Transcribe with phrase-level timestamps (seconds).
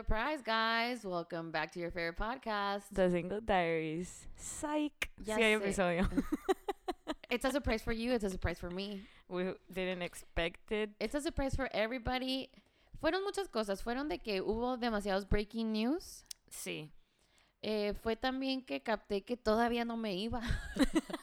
[0.00, 1.04] Surprise, guys.
[1.04, 2.84] Welcome back to your favorite podcast.
[2.90, 4.28] The Single Diaries.
[4.34, 5.10] Psych.
[5.22, 6.08] Ya sí hay episodio.
[7.30, 9.02] It's a surprise for you, it's a surprise for me.
[9.28, 10.88] We didn't expect it.
[10.98, 12.48] It's a surprise for everybody.
[13.02, 13.82] Fueron muchas cosas.
[13.82, 16.24] Fueron de que hubo demasiados breaking news.
[16.50, 16.88] Sí.
[17.60, 20.40] Eh, fue también que capté que todavía no me iba.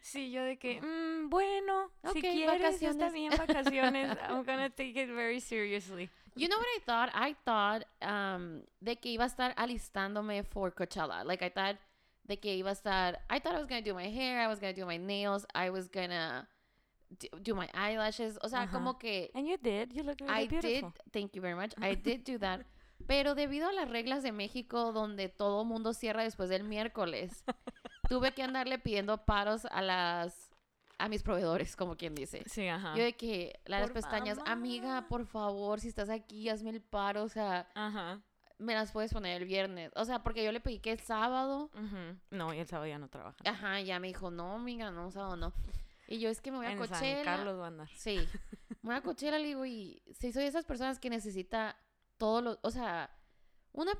[0.00, 3.12] Sí, yo de que, mm, bueno, si quieres, está vacaciones.
[3.12, 4.18] bien, vacaciones.
[4.28, 6.10] I'm gonna take it very seriously.
[6.34, 7.10] You know what I thought?
[7.14, 11.24] I thought um, de que iba a estar alistándome for Coachella.
[11.24, 11.78] Like I thought
[12.24, 13.18] de que iba a estar.
[13.28, 14.40] I thought I was gonna do my hair.
[14.40, 15.46] I was gonna do my nails.
[15.54, 16.48] I was gonna
[17.42, 18.38] do, my eyelashes.
[18.42, 19.92] O sea, como que And you did.
[19.92, 20.84] You look really I did.
[21.12, 21.74] Thank you very much.
[21.80, 22.64] I did do that.
[23.06, 27.44] Pero debido a las reglas de México, donde todo mundo cierra después del miércoles,
[28.12, 30.50] tuve que andarle pidiendo paros a las
[30.98, 32.42] a mis proveedores, como quien dice.
[32.46, 32.94] Sí, ajá.
[32.94, 37.24] Yo de que las Por pestañas, amiga, por favor, si estás aquí, hazme el paro,
[37.24, 38.20] o sea, Ajá.
[38.58, 39.90] me las puedes poner el viernes.
[39.96, 42.18] O sea, porque yo le pedí que el sábado, Ujú.
[42.30, 43.38] No, y el sábado ya no trabaja.
[43.46, 45.52] ajá, ya me dijo, no, amiga, no, sábado no.
[46.06, 47.16] Y yo es que me voy a en Coachella.
[47.16, 47.88] San Carlos va a andar.
[47.96, 48.18] Sí,
[48.82, 51.76] me voy a Coachella, le digo, y si soy de esas personas que necesita
[52.18, 53.10] todos los, o sea,
[53.72, 53.92] una,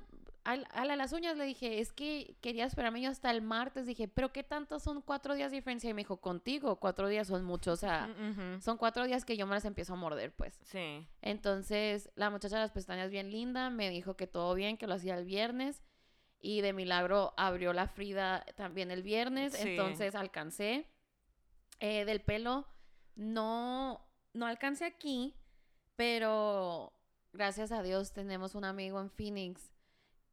[0.44, 3.86] a, a la- las uñas le dije, es que quería esperarme yo hasta el martes,
[3.86, 5.88] dije, pero ¿qué tanto son cuatro días de diferencia?
[5.90, 8.60] Y me dijo, contigo, cuatro días son muchos, o sea, Ujú.
[8.60, 10.58] son cuatro días que yo me las empiezo a morder, pues.
[10.64, 11.06] Sí.
[11.20, 14.94] Entonces, la muchacha de las pestañas bien linda me dijo que todo bien, que lo
[14.94, 15.82] hacía el viernes.
[16.44, 19.52] Y de milagro abrió la Frida también el viernes.
[19.52, 19.68] Sí.
[19.70, 20.88] Entonces alcancé.
[21.78, 22.66] Eh, del pelo,
[23.14, 25.36] no, no alcancé aquí,
[25.96, 26.92] pero
[27.32, 29.71] gracias a Dios tenemos un amigo en Phoenix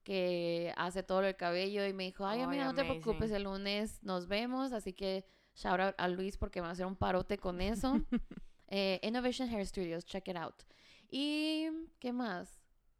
[0.10, 4.02] que hace todo el cabello y me dijo, ay, amiga, no te preocupes, el lunes
[4.02, 4.72] nos vemos.
[4.72, 7.94] Así que shout out a Luis porque me va a hacer un parote con eso.
[8.72, 10.62] Eh, Innovation Hair Studios, check it out.
[11.10, 12.59] ¿Y qué más?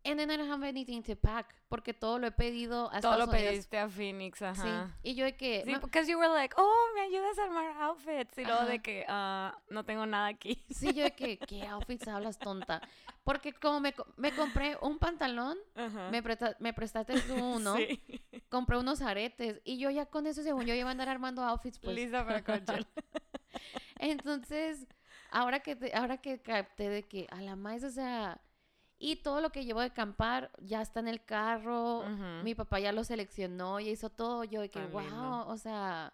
[0.10, 3.14] And then I don't have anything to pack porque todo lo he pedido a Todo
[3.14, 3.50] Estados lo Unidos.
[3.52, 4.88] pediste a Phoenix, ajá.
[5.04, 5.10] Sí.
[5.12, 7.72] Y yo de que Sí, no- porque you were like, oh, me ayudas a armar
[7.84, 8.38] outfits.
[8.40, 10.64] Y luego de que, ah, no tengo nada aquí.
[10.72, 12.82] sí, yo de que qué outfits hablas tonta.
[13.24, 16.10] Porque como me, me compré un pantalón, Ajá.
[16.10, 18.02] me, presta- me prestaste tú uno, Sí.
[18.50, 21.78] compré unos aretes y yo ya con eso según yo iba a andar armando outfits
[21.78, 21.96] pues.
[21.96, 22.88] Lista para Coachella.
[24.00, 24.88] Entonces,
[25.32, 28.40] ahora que te- ahora que capté de que a la más, o sea,
[29.00, 32.04] y todo lo que llevo de acampar ya está en el carro,
[32.44, 35.48] mi papá ya lo seleccionó, ya hizo todo, yo de que Tan wow, lindo.
[35.48, 36.14] o sea,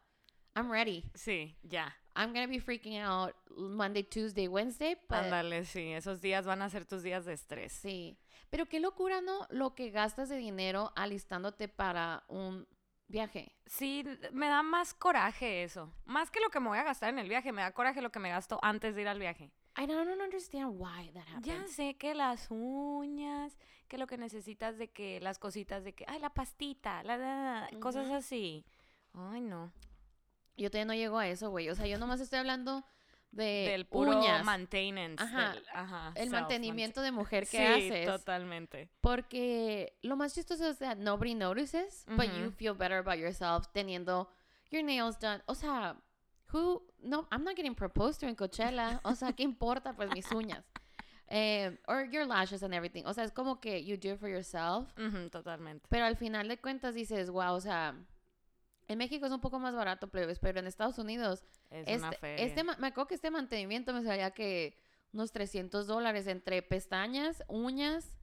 [0.55, 1.03] I'm ready.
[1.15, 1.93] Sí, ya.
[2.15, 5.91] I'm gonna be freaking out Monday, Tuesday, Wednesday, but Ándale, sí.
[5.91, 7.73] Esos días van a ser tus días de estrés.
[7.73, 8.17] sí.
[8.51, 9.47] Pero qué locura, ¿no?
[9.49, 12.65] Lo que gastas de dinero alistándote para un
[13.07, 13.51] viaje.
[13.65, 15.91] Sí, me da más coraje eso.
[16.05, 18.11] Más que lo que me voy a gastar en el viaje, me da coraje lo
[18.11, 19.51] que me gasto antes de ir al viaje.
[19.77, 21.45] I don't understand why that happens.
[21.45, 26.05] Ya sé que las uñas, que lo que necesitas de que las cositas de que,
[26.07, 28.65] ay, la pastita, la, la, la", cosas así.
[29.13, 29.71] Ay, no.
[30.57, 31.69] Yo todavía no llego a eso, güey.
[31.69, 32.85] O sea, yo nomás estoy hablando
[33.31, 34.45] de Del puro uñas.
[34.45, 35.21] maintenance.
[35.21, 38.05] Ajá, del- ajá, el mantenimiento de mujer que Sí, haces.
[38.05, 38.89] totalmente.
[39.01, 44.29] Porque lo más chistoso es that nobody notices, but you feel better about yourself teniendo
[44.71, 45.43] your nails done.
[45.47, 45.97] O sea,
[46.53, 48.99] who, no, I'm not getting proposed to en Coachella.
[49.03, 49.93] O sea, ¿qué importa?
[49.95, 50.63] Pues mis uñas.
[51.27, 53.03] Eh, or your lashes and everything.
[53.05, 54.93] O sea, es como que you do it for yourself.
[55.31, 55.85] Totalmente.
[55.89, 57.95] Pero al final de cuentas dices, wow, o sea,
[58.87, 62.17] en México es un poco más barato, plebes, pero en Estados Unidos Es una este,
[62.19, 62.45] feria.
[62.45, 64.77] este me acuerdo que este mantenimiento me salía que
[65.13, 68.15] unos 300 dólares entre pestañas, uñas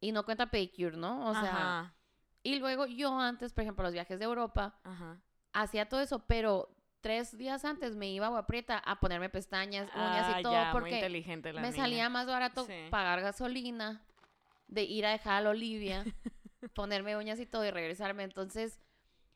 [0.00, 1.26] y no cuenta pedicure, ¿no?
[1.28, 1.94] O sea, Ajá,
[2.42, 5.18] y luego yo antes, por ejemplo, los viajes de Europa, ajá.
[5.54, 6.68] hacía todo eso, pero
[7.04, 10.52] tres días antes me iba a Agua Prieta a ponerme pestañas, uñas Ah, y todo
[10.54, 11.82] ya, muy porque inteligente la me niña.
[11.82, 12.72] salía más barato Sí.
[12.90, 14.00] pagar gasolina,
[14.68, 16.02] de ir a dejar a la Olivia,
[16.74, 18.22] ponerme uñas y todo y regresarme.
[18.22, 18.80] Entonces,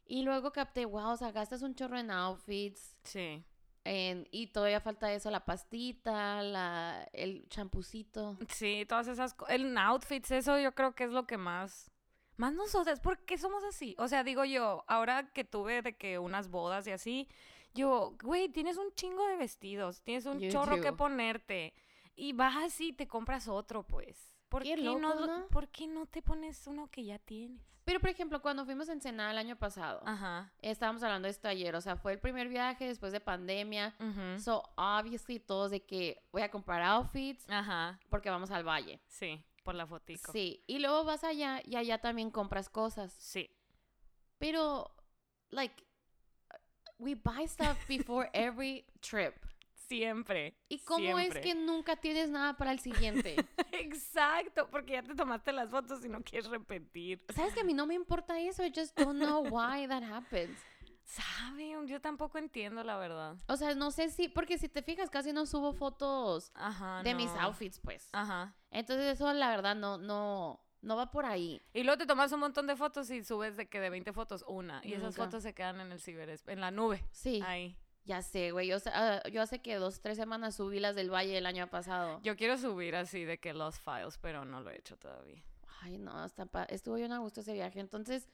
[0.07, 2.97] y luego capté, wow, o sea, gastas un chorro en outfits.
[3.05, 3.45] Sí.
[3.85, 8.39] En- y todavía falta eso, la pastita, la, el champucito.
[8.49, 9.55] Sí, todas esas cosas.
[9.55, 11.91] En outfits, eso yo creo que es lo que más.
[12.39, 13.97] Más nosotros, ¿por qué somos así?
[13.99, 17.29] O sea, digo yo, ahora que tuve de que unas bodas y así,
[17.75, 21.73] yo, güey, tienes un chingo de vestidos, tienes un chorro que ponerte.
[22.15, 24.35] Y vas así, te compras otro, pues.
[24.49, 25.47] ¿Por Qué qué, loco, no.
[25.49, 27.61] ¿Por qué no te pones uno que ya tienes?
[27.85, 30.53] Pero, por ejemplo, cuando fuimos a Ensenada el año pasado, Ajá.
[30.61, 33.95] estábamos hablando de esto ayer, o sea, fue el primer viaje después de pandemia.
[34.39, 37.99] So, obviously, todos de que voy a comprar outfits Ajá.
[38.11, 39.01] porque vamos al valle.
[39.07, 40.33] Sí, por la fotico.
[40.33, 43.13] Sí, y luego vas allá y allá también compras cosas.
[43.13, 43.49] Sí.
[44.39, 44.95] Pero,
[45.51, 45.83] like,
[46.99, 49.35] we buy stuff before every trip.
[49.89, 50.55] siempre.
[50.69, 53.37] ¿Y cómo es que nunca tienes nada para el siguiente?
[53.73, 57.25] Exacto, porque ya te tomaste las fotos y no quieres repetir.
[57.35, 58.63] ¿Sabes que a mí no me importa eso?
[58.63, 60.59] I just don't know why that happens.
[61.05, 61.75] ¿Sabe?
[61.87, 63.37] Yo tampoco entiendo la verdad.
[63.47, 67.03] O sea, no sé si, porque si te fijas, casi no subo fotos Ajá.
[67.03, 68.09] de mis outfits, pues.
[68.13, 68.55] Ajá.
[68.71, 71.61] Entonces eso la verdad no, no, no va por ahí.
[71.73, 74.45] Y luego te tomas un montón de fotos y subes de que de 20 fotos
[74.49, 74.81] una.
[74.85, 77.05] Y esas fotos se quedan en el ciber, en la nube.
[77.11, 77.77] Sí, Ahí.
[78.05, 78.69] ya sé, güey.
[78.69, 81.67] Yo, sé- ah, yo hace que dos, tres semanas subí las del Valle el año
[81.69, 82.21] pasado.
[82.23, 85.43] Yo quiero subir así de que los files, pero no lo he hecho todavía.
[85.83, 87.79] Ay, no, hasta pa- estuvo bien a gusto ese viaje.
[87.81, 88.29] Entonces,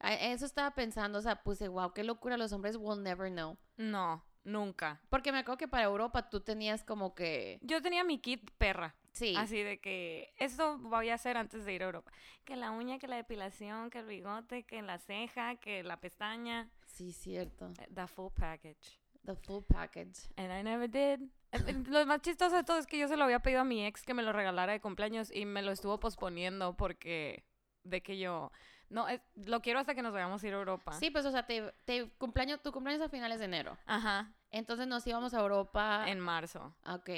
[0.00, 3.58] eso estaba pensando, o sea, puse, wow, qué locura, los hombres will never know.
[3.76, 5.00] No, nunca.
[5.10, 8.96] Porque me acuerdo que para Europa tú tenías como que, Yo tenía mi kit perra.
[9.12, 12.10] Sí, Así de que esto voy a hacer antes de ir a Europa.
[12.44, 16.68] Que la uña, que la depilación, que el bigote, que la ceja, que la pestaña.
[16.86, 17.70] sí, cierto.
[17.80, 18.98] Eh, The full package.
[19.24, 20.28] The full package.
[20.36, 21.28] And I never did.
[21.52, 23.84] Eh, Lo más chistoso de todo es que yo se lo había pedido a mi
[23.84, 27.44] ex que me lo regalara de cumpleaños y me lo estuvo posponiendo porque
[27.84, 28.50] de que yo
[28.88, 30.92] no eh, lo quiero hasta que nos vayamos a ir a Europa.
[30.92, 33.76] Sí, pues, o sea, te, te cumpleaños, tu cumpleaños a finales de enero.
[33.86, 36.04] Ajá, Entonces nos íbamos a Europa.
[36.08, 36.74] en marzo.
[36.86, 37.10] Ok.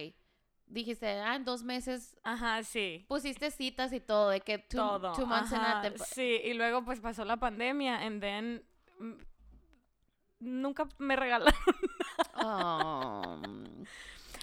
[0.73, 3.05] Dijiste, ah, en dos meses Ajá, sí.
[3.07, 5.13] pusiste citas y todo, de que two, todo.
[5.13, 6.05] two months in ajá, advance.
[6.15, 8.63] Sí, y luego pues pasó la pandemia and then
[8.99, 9.13] mm,
[10.41, 11.55] nunca me regalaron.
[12.35, 13.41] Oh.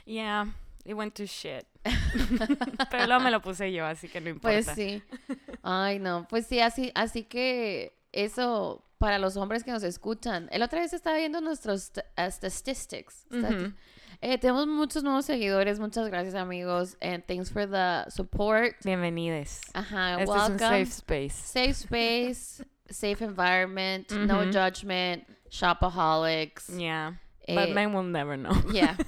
[0.06, 0.46] Yeah,
[0.86, 1.66] it went to shit.
[2.92, 4.74] Pero luego me lo puse yo, así que no importa.
[4.74, 5.04] Pues sí.
[5.64, 6.26] Ay, no.
[6.30, 10.48] Pues sí, así, así que eso para los hombres que nos escuchan.
[10.52, 13.26] El otra vez estaba viendo nuestros st- uh, statistics.
[13.30, 13.74] Stati- Ujú.
[14.21, 15.80] Eh, tenemos muchos nuevos seguidores.
[15.80, 16.98] Muchas gracias, amigos.
[17.01, 18.75] And thanks for the support.
[18.83, 19.62] Bienvenidos.
[19.74, 20.54] Ajá, Este es welcome.
[20.54, 21.30] un safe space.
[21.30, 24.51] Safe space, safe environment, no Ujú.
[24.51, 26.68] judgment, shopaholics.
[26.77, 27.13] Yeah.
[27.48, 28.51] Eh, But men will never know.
[28.74, 28.95] Yeah.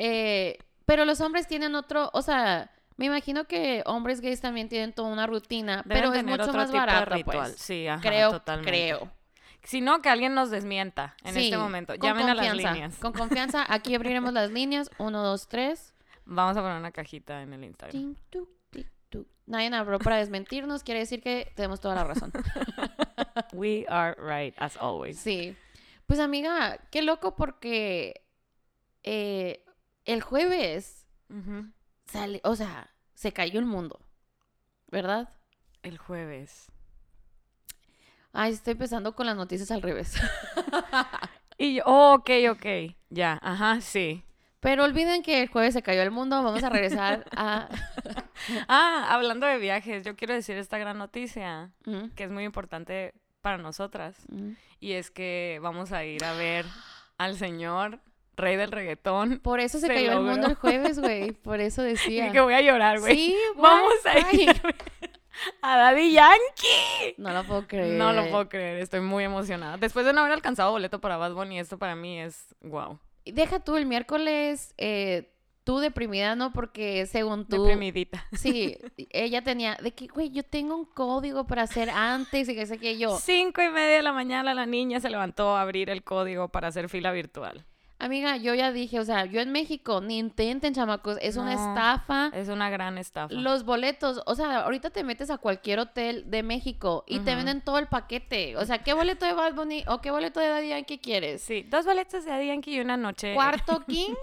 [0.00, 4.92] Eh, pero los hombres tienen otro, o sea, me imagino que hombres gays también tienen
[4.92, 7.24] toda una rutina, Deben pero es mucho más ritual.
[7.24, 7.56] pues.
[7.56, 8.70] Sí, ajá, creo, totalmente.
[8.70, 9.10] creo.
[9.68, 11.94] Si no, que alguien nos desmienta en Sí, este momento.
[11.94, 12.96] Llamen a las líneas.
[12.96, 14.90] Con confianza, aquí abriremos las líneas.
[14.98, 15.94] Uno, dos, tres.
[16.24, 18.16] Vamos a poner una cajita en el Instagram.
[19.44, 22.32] Nadie habló para desmentirnos, quiere decir que tenemos toda la razón.
[23.52, 25.18] We are right, as always.
[25.18, 25.54] Sí.
[26.06, 28.24] Pues amiga, qué loco porque
[29.02, 29.64] eh,
[30.06, 31.66] el jueves Ujú.
[32.06, 34.00] sale, o sea, se cayó el mundo,
[34.90, 35.28] ¿verdad?
[35.82, 36.70] El jueves.
[38.40, 40.14] Ay, estoy empezando con las noticias al revés.
[41.60, 42.94] Y yo, oh, ok, ok.
[43.10, 44.22] Ya, ajá, sí.
[44.60, 47.68] Pero olviden que el jueves se cayó el mundo, vamos a regresar a...
[48.68, 51.72] Ah, hablando de viajes, yo quiero decir esta gran noticia
[52.14, 53.12] que es muy importante
[53.42, 54.16] para nosotras.
[54.78, 56.64] Y es que vamos a ir a ver
[57.18, 57.98] al señor
[58.36, 59.40] rey del reggaetón.
[59.40, 61.32] Por eso se, Se cayó el mundo el jueves, güey.
[61.32, 62.28] Por eso decía.
[62.28, 63.16] Y que voy a llorar, güey.
[63.16, 64.60] Sí, Vamos a ir
[65.62, 67.14] a Daddy Yankee.
[67.16, 67.88] No lo puedo creer.
[67.98, 69.76] No lo puedo creer, estoy muy emocionada.
[69.76, 72.98] Después de no haber alcanzado boleto para Bad Bunny, esto para mí es wow.
[73.24, 75.32] Deja tú el miércoles, eh,
[75.64, 76.52] tú deprimida, ¿no?
[76.52, 77.64] Porque según tú...
[77.64, 78.26] Deprimidita.
[78.36, 78.78] Sí,
[79.10, 82.78] ella tenía, de que, güey, yo tengo un código para hacer antes y que sé
[82.78, 83.18] que yo.
[83.18, 86.68] Cinco y media de la mañana la niña se levantó a abrir el código para
[86.68, 87.66] hacer fila virtual.
[88.00, 92.30] Amiga, yo ya dije, o sea, yo en México, ni intenten, chamacos, es una estafa.
[92.32, 93.34] Es una gran estafa.
[93.34, 97.60] Los boletos, o sea, ahorita te metes a cualquier hotel de México y te venden
[97.60, 98.56] todo el paquete.
[98.56, 101.42] O sea, ¿qué boleto de Bad Bunny o qué boleto de Daddy Yankee quieres?
[101.42, 103.34] Sí, dos boletos de Daddy Yankee y una noche.
[103.34, 104.14] Cuarto King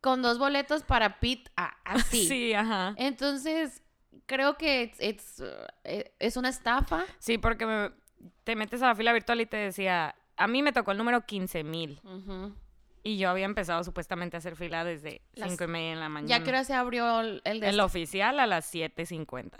[0.00, 2.26] con dos boletos para Pete, ah, así.
[2.26, 2.94] Sí, ajá.
[2.96, 3.84] Entonces,
[4.26, 5.44] creo que it's- it's, uh,
[5.84, 7.04] eh, es una estafa.
[7.20, 7.92] Sí, porque me-
[8.42, 11.20] te metes a la fila virtual y te decía, a mí me tocó el número
[11.24, 12.00] 15 mil.
[13.04, 16.08] Y yo había empezado supuestamente a hacer fila desde Las- cinco y media en la
[16.08, 16.28] mañana.
[16.28, 19.50] Ya que ahora se abrió el, de El oficial a las 7.50.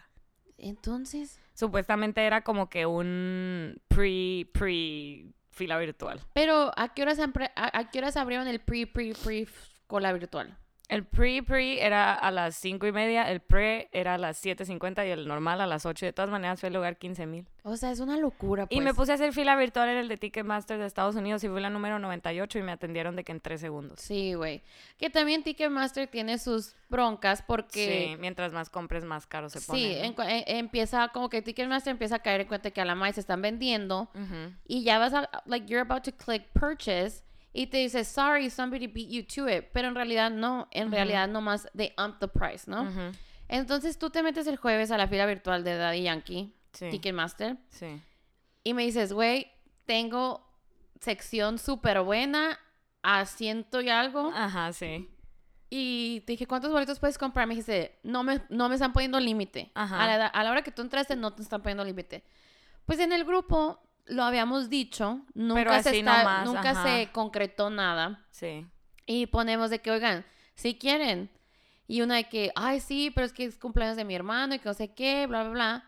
[0.58, 6.20] Entonces, Supuestamente era como que un pre, pre fila virtual.
[6.32, 7.30] pero ¿a qué horas, a,
[7.78, 10.56] a qué horas abrieron el pre, pre, pre f- con la virtual?
[10.92, 15.06] El pre, pre era a las cinco y media, el pre era a las 7.50
[15.06, 16.06] y el normal a las 8.
[16.06, 17.46] De todas maneras fue el lugar 15 mil.
[17.64, 18.76] O sea, es una locura, pues.
[18.76, 21.48] Y me puse a hacer fila virtual en el de Ticketmaster de Estados Unidos y
[21.48, 24.00] fui la número 98 y me atendieron de que en 3 segundos.
[24.00, 24.62] Sí, güey.
[24.98, 28.16] Que también Ticketmaster tiene sus broncas Sí, porque...
[28.20, 29.78] mientras más compres, más caro se pone.
[29.78, 30.14] Sí, en-
[30.46, 33.40] empieza como que Ticketmaster empieza a caer en cuenta que a la más se están
[33.42, 34.10] vendiendo
[34.66, 38.86] y ya vas a, like, you're about to click purchase y te dice, sorry, somebody
[38.86, 40.94] beat you to it, pero en realidad no, en Ujú.
[40.94, 42.82] realidad nomás they ump the price, ¿no?
[42.82, 43.12] Ujú.
[43.48, 47.58] Entonces tú te metes el jueves a la fila virtual de Daddy Yankee, Sí, Ticketmaster,
[47.68, 48.00] sí.
[48.64, 49.50] y me dices, güey,
[49.84, 50.48] tengo
[51.00, 52.58] sección súper buena,
[53.02, 55.08] asiento y algo, Ajá, sí.
[55.74, 57.46] Y te dije, ¿cuántos boletos puedes comprar?
[57.46, 59.70] Me dijiste, no me, no me están poniendo límite.
[59.74, 60.02] Ajá.
[60.04, 62.24] A la, a la hora que tú entraste, no te están poniendo límite.
[62.84, 68.26] Pues en el grupo lo habíamos dicho, nunca, se, está- nomás, nunca se concretó nada.
[68.30, 68.66] Sí.
[69.06, 71.30] Y ponemos de que, oigan, si quieren.
[71.86, 74.58] Y una de que, ay, sí, pero es que es cumpleaños de mi hermano y
[74.58, 75.84] que no sé qué, bla, bla, bla.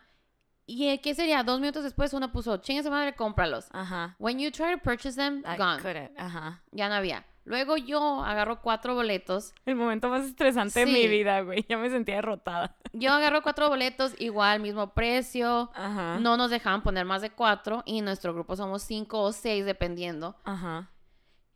[0.67, 1.43] Y eh, ¿qué sería?
[1.43, 3.67] Dos minutos después una puso, chingue su madre, cómpralos.
[3.71, 4.15] Ajá.
[4.19, 5.81] When you try to purchase them, I gone.
[5.81, 6.11] couldn't.
[6.19, 6.63] Ajá.
[6.71, 7.25] Ya no había.
[7.45, 9.53] Luego yo agarro cuatro boletos.
[9.65, 11.63] El momento más estresante de mi vida, güey.
[11.69, 12.75] Ya me sentía derrotada.
[12.91, 15.69] Yo agarro cuatro boletos, igual, mismo precio.
[15.75, 16.19] Ajá.
[16.19, 19.63] No nos dejaban poner más de cuatro y en nuestro grupo somos cinco o seis,
[19.63, 20.35] dependiendo.
[20.43, 20.89] Ajá.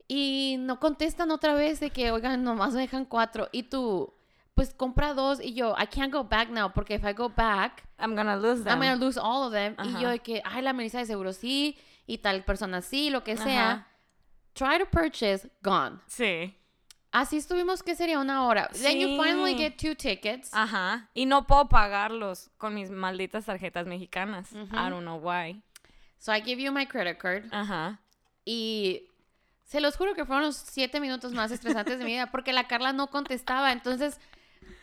[0.08, 3.50] Y no contestan otra vez de que, oigan, nomás me dejan cuatro.
[3.52, 4.14] Y tú,
[4.54, 5.42] pues compra dos.
[5.42, 8.64] Y yo, I can't go back now, porque if I go back, I'm gonna lose
[8.64, 8.74] them.
[8.74, 9.76] I'm gonna lose all of them.
[9.84, 10.00] Y Ajá.
[10.02, 13.38] yo de que, ay, la Melissa de seguro sí, y tal persona sí, lo que
[13.38, 13.72] sea.
[13.72, 13.88] Ajá.
[14.54, 16.00] Try to purchase, gone.
[16.08, 16.56] Sí.
[17.12, 18.20] Así estuvimos, ¿qué sería?
[18.20, 18.70] Una hora.
[18.74, 19.58] Then you finally Sí.
[19.58, 20.52] get two tickets.
[20.54, 21.10] Ajá.
[21.16, 24.52] Y no puedo pagarlos con mis malditas tarjetas mexicanas.
[24.54, 25.62] I don't know why.
[26.20, 27.46] So I give you my credit card.
[27.52, 28.00] Ajá.
[28.46, 29.08] Y
[29.64, 32.68] se los juro que fueron los siete minutos más estresantes de mi vida porque la
[32.68, 33.72] Carla no contestaba.
[33.72, 34.20] Entonces,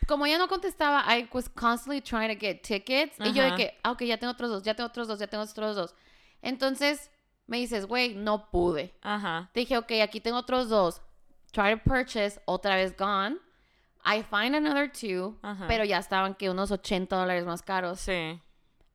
[0.09, 3.17] como ella no contestaba, I was constantly trying to get tickets.
[3.21, 3.57] Y yo de Ajá.
[3.57, 5.95] que, ah, ok, ya tengo otros dos, ya tengo otros dos, ya tengo otros dos.
[6.43, 7.11] Entonces,
[7.47, 8.95] me dices, güey, no pude.
[9.03, 9.50] Ajá.
[9.53, 11.03] Te dije, ok, aquí tengo otros dos.
[11.53, 13.38] Try to purchase, otra vez gone.
[14.05, 15.67] I find another two, Ajá.
[15.67, 18.00] pero ya estaban que unos 80 dólares más caros.
[18.00, 18.41] Sí.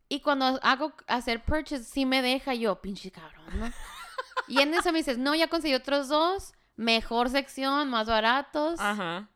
[0.08, 3.72] Y cuando hago hacer purchase, sí me deja yo, pinche cabrón, ¿no?
[4.48, 8.79] y en eso me dices, no, ya conseguí otros dos, mejor sección, más baratos.
[8.79, 9.29] Ajá.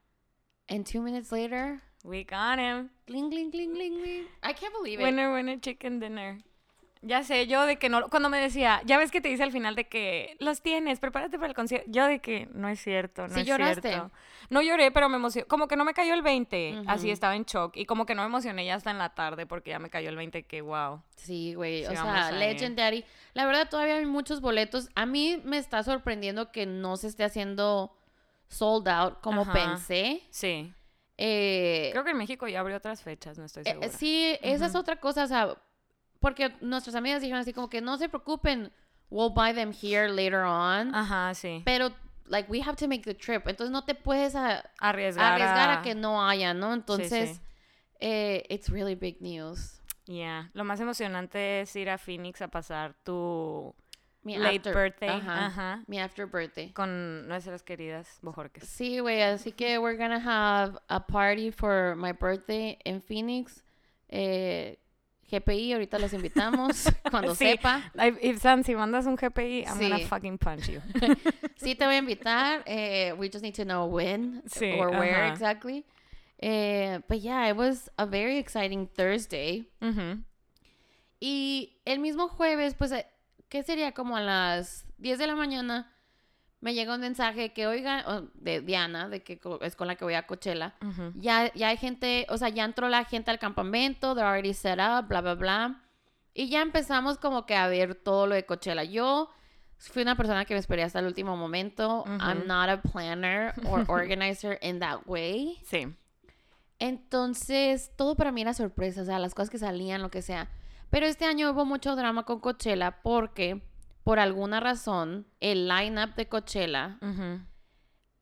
[0.67, 2.89] And two minutes later, We got him.
[3.07, 4.27] cling, cling, cling, cling, cling.
[4.43, 5.03] I can't believe it.
[5.03, 6.37] Winner, winner, chicken dinner.
[7.07, 9.51] Ya sé, yo de que no, cuando me decía, ya ves que te dice al
[9.51, 11.85] final de que los tienes, prepárate para el concierto.
[11.91, 13.89] Yo de que no es cierto, no ¿Sí es lloraste?
[13.89, 14.11] cierto.
[14.49, 17.43] No lloré, pero me emocioné, como que no me cayó el 20, así estaba en
[17.45, 19.89] shock y como que no me emocioné ya hasta en la tarde porque ya me
[19.91, 21.01] cayó el 20 que wow.
[21.15, 22.31] Sí, güey, Sí, o sea.
[22.31, 23.05] Legendary.
[23.35, 24.89] La verdad, todavía hay muchos boletos.
[24.95, 27.95] A mí me está sorprendiendo que no se esté haciendo
[28.47, 29.53] sold out como Ajá.
[29.53, 30.23] pensé.
[30.31, 30.73] Sí.
[31.17, 33.89] Eh, Creo que en México ya abrió otras fechas, no estoy Eh, segura.
[33.89, 35.55] sí, esa es otra cosa, o sea,
[36.19, 38.71] porque nuestras amigas dijeron así como que no se preocupen,
[39.09, 41.61] we'll buy them here later on, Ajá, sí.
[41.65, 41.91] pero
[42.27, 45.81] like we have to make the trip, entonces no te puedes a- Arriesgar, arriesgar a
[45.83, 46.73] que no haya, ¿no?
[46.73, 47.41] Entonces, sí.
[47.99, 49.79] eh, it's really big news.
[50.07, 50.49] Yeah.
[50.53, 53.73] Lo más emocionante es ir a Phoenix a pasar tu
[54.23, 56.71] Mi late after- birthday ajá, ajá, mi after birthday.
[56.73, 58.67] con nuestras queridas Bojorques.
[58.67, 63.63] Sí, güey, así que we're gonna have a party for my birthday en Phoenix.
[64.09, 64.79] Eh,
[65.31, 67.45] GPI, ahorita los invitamos cuando Sí.
[67.51, 67.91] sepa.
[68.21, 70.05] Ibsan, si mandas un GPI, I'm gonna Sí.
[70.05, 70.81] fucking punch you.
[71.57, 72.63] Sí, te voy a invitar.
[72.65, 75.83] eh, we just need to know when Sí, or where exactly.
[76.39, 79.67] Eh, but yeah, it was a very exciting Thursday.
[81.19, 83.05] Y el mismo jueves, pues, eh,
[83.49, 83.93] ¿qué sería?
[83.93, 85.91] Como a las 10 de la mañana,
[86.61, 90.15] me llega un mensaje que, oiga, de Diana, de que es con la que voy
[90.15, 90.75] a Coachella.
[91.15, 94.79] Ya, ya hay gente, o sea, ya entró la gente al campamento, they're already set
[94.79, 95.81] up, bla, bla, bla.
[96.33, 98.83] Y ya empezamos como que a ver todo lo de Coachella.
[98.83, 99.29] Yo
[99.77, 102.03] fui una persona que me esperé hasta el último momento.
[102.05, 105.59] I'm not a planner or organizer in that way.
[105.65, 105.87] Sí.
[106.79, 110.49] Entonces, todo para mí era sorpresa, o sea, las cosas que salían, lo que sea.
[110.89, 113.61] Pero este año hubo mucho drama con Coachella porque,
[114.05, 116.97] por alguna razón, el lineup de Coachella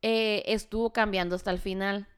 [0.02, 2.08] eh, estuvo cambiando hasta el final.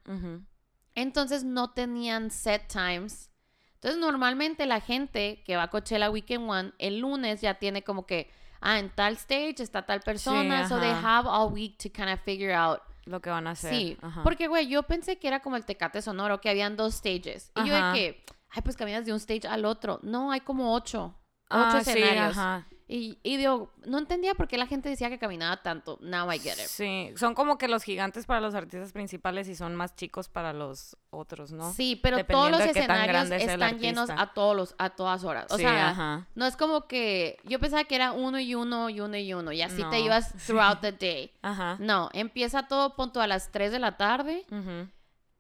[0.94, 3.30] Entonces no tenían set times.
[3.75, 8.06] Entonces normalmente la gente que va a Coachella Weekend One, el lunes ya tiene como
[8.06, 8.30] que,
[8.61, 10.66] ah, en tal stage está tal persona.
[10.68, 12.80] so they have all week to kind of figure out.
[13.04, 13.73] Lo que van a hacer.
[13.73, 14.23] Sí, Ajá.
[14.25, 17.52] porque güey, yo pensé que era como el Tecate Sonoro, que habían dos stages.
[17.54, 20.00] Y yo de que, ay, pues caminas de un stage al otro.
[20.02, 21.14] No, hay como ocho.
[21.49, 22.37] Ocho Ah, sí, escenarios.
[22.37, 22.66] ajá.
[22.88, 25.99] Y, y digo, no entendía por qué la gente decía que caminaba tanto.
[26.00, 26.66] Now I get it.
[26.69, 30.52] Sí, son como que los gigantes para los artistas principales y son más chicos para
[30.52, 31.73] los otros, ¿no?
[31.73, 35.47] Sí, pero todos los escenarios están llenos a todos los, a todas horas.
[35.50, 36.28] O Sí, sea, ajá.
[36.37, 39.50] no es como que yo pensaba que era uno y uno y uno y uno
[39.50, 40.05] y así te No.
[40.05, 41.33] ibas throughout the day.
[41.43, 41.76] Ajá.
[41.81, 44.88] No, empieza todo punto a las 3 de la tarde Ujú.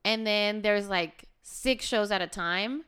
[0.04, 2.82] and then there's like six shows at a time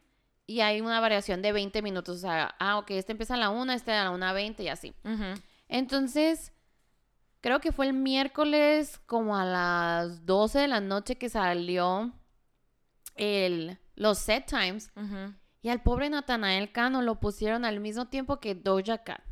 [0.48, 2.16] y hay una variación de 20 minutos.
[2.16, 4.94] O sea, ah, ok, este empieza a la 1, este a la 1.20 y así.
[5.68, 6.52] Entonces,
[7.42, 12.12] creo que fue el miércoles como a las 12 de la noche que salió
[13.14, 14.90] el, los set times.
[15.60, 19.22] Y al pobre Natanael Cano lo pusieron al mismo tiempo que Doja Cat.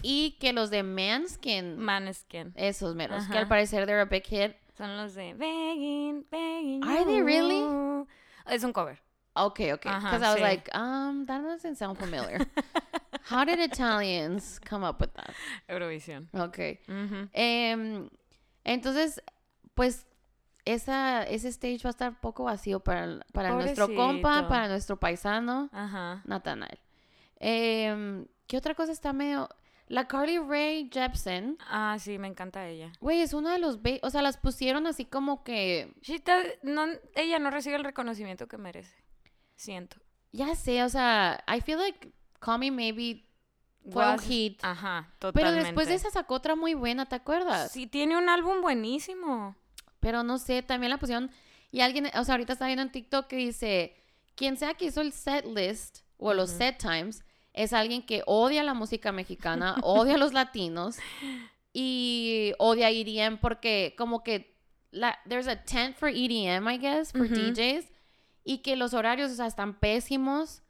[0.00, 2.54] Y que los de Manskin, Maneskin.
[2.56, 4.56] esos meros, que al parecer they're a big hit.
[4.78, 6.84] Son los de Begging, Begging.
[6.84, 7.62] Are they really?
[8.46, 9.03] Es un cover.
[9.36, 9.90] Okay, okay.
[9.90, 10.42] Because I was sí.
[10.42, 12.38] like, um, that doesn't sound familiar.
[13.24, 15.34] How did Italians come up with that?
[15.68, 16.28] Eurovisión.
[16.32, 16.78] Okay.
[17.32, 18.08] Em,
[18.64, 19.20] entonces,
[19.74, 20.06] pues,
[20.64, 25.68] esa, ese stage va a estar poco vacío para, para nuestro compa, para nuestro paisano,
[25.72, 26.22] Ajá.
[26.26, 26.78] Nathanael.
[27.40, 29.48] Em, ¿Qué otra cosa está medio...?
[29.88, 32.90] La Carly Rae Jepsen, Ah, sí, me encanta ella.
[33.00, 33.82] güey, es una de los...
[33.82, 35.92] ba- O sea, las pusieron así como que...
[36.00, 38.94] She does- no, ella no recibe el reconocimiento que merece.
[39.56, 39.96] Siento.
[40.32, 43.24] Ya sé, o sea, I feel like Call Me Maybe
[43.90, 44.58] fue un Was- hit.
[44.64, 45.64] Ajá, Pero totalmente.
[45.66, 47.70] después de esa sacó otra muy buena, ¿te acuerdas?
[47.70, 49.56] Sí, tiene un álbum buenísimo.
[50.00, 51.30] Pero no sé, también la pusieron.
[51.70, 53.96] Y alguien, o sea, ahorita está viendo en TikTok que dice:
[54.34, 58.62] quien sea que hizo el set list o los set times es alguien que odia
[58.64, 60.96] la música mexicana, odia a los latinos
[61.72, 64.56] y odia EDM porque, como que,
[64.90, 67.28] la, there's a tent for EDM, I guess, for.
[67.28, 67.86] DJs
[68.44, 70.60] y que los horarios, o sea, están pésimos.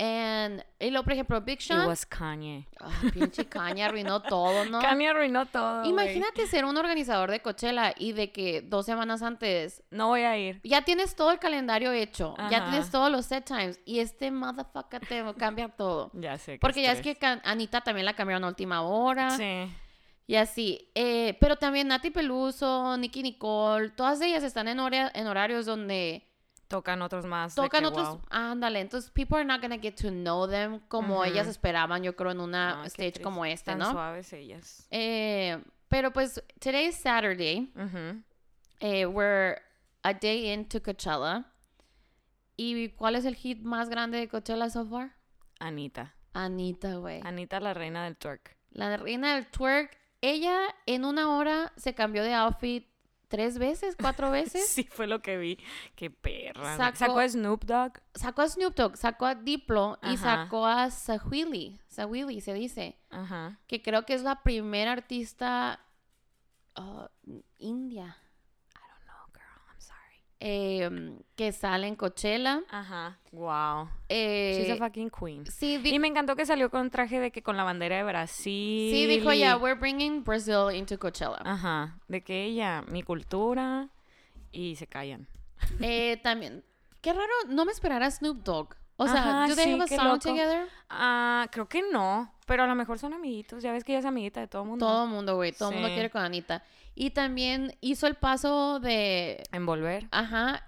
[0.00, 2.68] And, y luego, por ejemplo, Big It Sean, was Kanye.
[2.78, 4.78] Ay, pinche caña, arruinó todo, ¿no?
[4.80, 5.84] Kanye arruinó todo.
[5.84, 10.38] Imagínate ser un organizador de Coachella y de que dos semanas antes No voy a
[10.38, 10.60] ir.
[10.62, 15.00] ya tienes todo el calendario hecho, ya tienes todos los set times y este motherfucker
[15.04, 16.12] te cambia todo.
[16.14, 16.58] Ya sé.
[16.60, 19.66] Porque ya es que Anita también la cambiaron a última hora Sí.
[20.28, 20.92] y así.
[20.94, 26.24] Eh, pero también Nati Peluso, Nicky Nicole, todas ellas están en, hora- en horarios donde
[26.68, 27.54] Tocan otros más.
[27.54, 28.08] de tocan que, otros.
[28.08, 28.20] wow.
[28.30, 32.30] Ándale, entonces people are not gonna get to know them como ellas esperaban, yo creo,
[32.30, 33.90] en una No, stage como este, Tan ¿no?
[33.90, 34.86] suaves ellas.
[34.90, 35.58] Eh,
[35.88, 37.72] pero pues, today is Saturday.
[38.80, 39.60] Eh, we're
[40.02, 41.44] a day into Coachella.
[42.56, 45.14] ¿Y cuál es el hit más grande de Coachella so far?
[45.60, 46.14] Anita.
[46.34, 47.20] Anita, güey.
[47.24, 48.56] Anita, la reina del twerk.
[48.70, 49.96] La reina del twerk.
[50.20, 52.87] Ella en una hora se cambió de outfit
[53.28, 54.68] tres veces, cuatro veces.
[54.68, 55.58] Sí, fue lo que vi.
[55.94, 56.76] Qué perra.
[56.76, 57.98] Sacó- Sacó, a Snoop Dogg.
[58.14, 61.80] Sacó a Snoop Dogg, sacó a Diplo y sacó a Sahwili.
[61.88, 62.98] Sahwili se dice.
[63.10, 63.58] Ajá.
[63.66, 65.80] Que creo que es la primera artista
[66.76, 67.10] ah,
[67.58, 68.16] india
[68.74, 69.60] I don't know, girl.
[69.70, 70.22] I'm sorry.
[70.40, 72.62] Eh, que sale en Coachella.
[72.70, 73.18] Ajá.
[73.32, 73.88] Wow.
[74.08, 75.46] Eh, She's a fucking queen.
[75.46, 78.90] sí, Y me encantó que salió con traje de que con la bandera de Brasil.
[78.92, 81.38] Sí, dijo y- ya, we're bringing Brazil into Coachella.
[81.44, 81.98] Ajá.
[82.08, 83.88] De que ella, mi cultura.
[84.52, 85.26] Y se callan.
[85.80, 86.64] Eh, también,
[87.00, 88.74] qué raro, no me esperara Snoop Dogg.
[89.00, 90.18] O sea, Ajá, do they sí, have a qué song loco.
[90.18, 90.68] together?
[90.90, 92.32] Ah, creo que no.
[92.46, 93.62] Pero a lo mejor son amiguitos.
[93.62, 94.84] Ya ves que ella es amiguita de todo el mundo.
[94.86, 96.62] Todo el mundo, güey, todo el mundo quiere con Anita.
[96.96, 100.08] Y también hizo el paso de, Envolver.
[100.10, 100.66] ajá,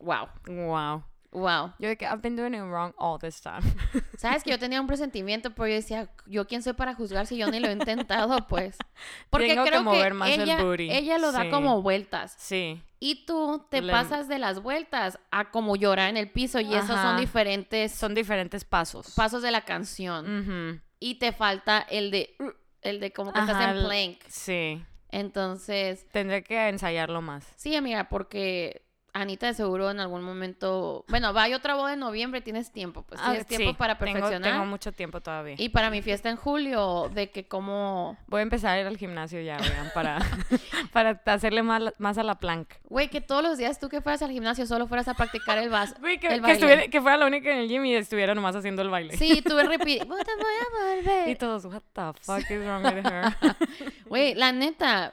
[0.00, 1.02] wow, Wow.
[1.32, 1.72] Wow.
[1.78, 3.62] Yo de que I've been doing it wrong all this time.
[4.18, 7.36] Sabes que yo tenía un presentimiento, pero yo decía, yo quién soy para juzgar si
[7.36, 8.76] yo ni lo he intentado, pues.
[9.30, 10.90] Porque Tengo creo que, mover más el ella, booty.
[10.90, 12.34] ella lo da como vueltas.
[12.38, 12.80] sí.
[13.04, 16.60] Y tú te Le- pasas de las vueltas a como llorar en el piso.
[16.60, 19.10] Y esos son diferentes Son diferentes pasos.
[19.16, 20.80] pasos de la canción.
[21.00, 22.50] Y te falta el de, uh,
[22.82, 24.18] el de como que estás en el- plank.
[24.28, 24.84] Sí.
[25.08, 27.44] Entonces, Tendré que ensayarlo más.
[27.56, 31.98] sí, amiga, porque Anita de seguro en algún momento, bueno, va, hay otra boda en
[32.00, 34.40] noviembre, tienes tiempo, pues Ah, tienes tiempo sí, para perfeccionar.
[34.52, 35.54] Tengo, mucho tiempo todavía.
[35.58, 38.96] Y para mi fiesta en julio, de que como, Voy a empezar a ir al
[38.96, 40.18] gimnasio ya, oigan, para,
[40.94, 42.68] para hacerle más, más a la plank.
[42.88, 45.68] güey, que todos los días tú que fueras al gimnasio solo fueras a practicar el
[45.68, 45.94] vas.
[46.00, 46.54] Güey, que, El que, baile.
[46.54, 49.16] estuviera- que fuera la única en el gym y estuviera nomás haciendo el baile.
[49.18, 51.38] Sí, tuve repeat, "Oh, te voy a Y volver.
[51.38, 53.24] todos, what the fuck is wrong with her?
[54.06, 55.12] Güey, la neta,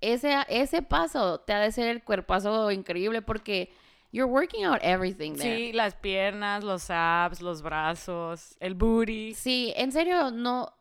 [0.00, 3.70] ese, ese paso te ha de ser el cuerpazo increíble porque
[4.12, 5.56] you're working out everything there.
[5.56, 9.34] sí, las piernas, los abs, los brazos, el booty.
[9.34, 10.72] Sí, en serio, no.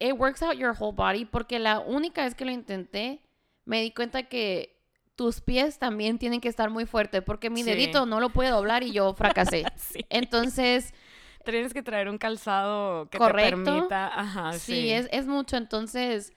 [0.00, 3.20] It works out your whole body porque la única vez que lo intenté
[3.64, 4.76] me di cuenta que
[5.14, 7.70] tus pies también tienen que estar muy fuertes porque mi Sí.
[7.70, 9.64] dedito no lo puede doblar y yo fracasé.
[9.76, 10.04] Sí.
[10.10, 10.92] Entonces,
[11.44, 13.56] Tienes que traer un calzado que Correcto.
[13.64, 14.06] te permita.
[14.18, 14.90] Ajá, sí, sí.
[14.90, 15.56] Es, es mucho.
[15.58, 16.32] Entonces,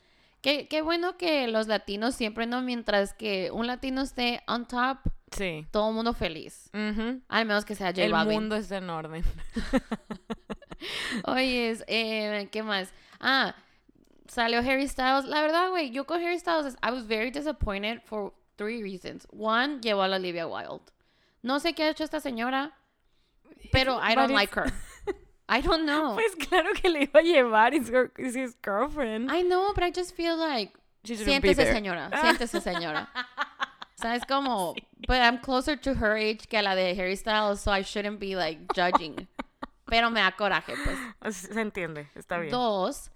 [0.47, 4.99] qué, qué bueno que los latinos siempre no, mientras que un latino esté on top,
[5.31, 5.67] Sí.
[5.71, 6.69] todo el mundo feliz.
[6.73, 7.19] Ujú.
[7.27, 8.35] Al menos que sea J El Balvin.
[8.39, 9.25] mundo está en orden.
[11.25, 12.93] Oye, eh, ¿qué más?
[13.19, 13.55] Ah,
[14.27, 15.25] salió Harry Styles.
[15.25, 19.27] La verdad, güey, yo con Harry Styles, I was very disappointed for three reasons.
[19.37, 20.85] One, llevó a la Olivia Wilde.
[21.41, 22.73] No sé qué ha hecho esta señora,
[23.73, 24.71] pero I don't like her.
[25.49, 26.15] I don't know.
[26.19, 27.73] Pues claro que le iba a llevar.
[27.73, 29.31] It's, her, it's his girlfriend.
[29.31, 30.73] I know, but I just feel like,
[31.05, 33.07] siéntese señora, siéntese señora.
[33.99, 34.75] ¿Sabes cómo?
[35.07, 38.19] But I'm closer to her age que a la de Harry Styles, so I shouldn't
[38.19, 39.27] be like judging.
[39.89, 40.75] Pero me da coraje,
[41.21, 41.35] pues.
[41.35, 42.51] Se entiende, está bien.
[42.51, 43.09] Dos,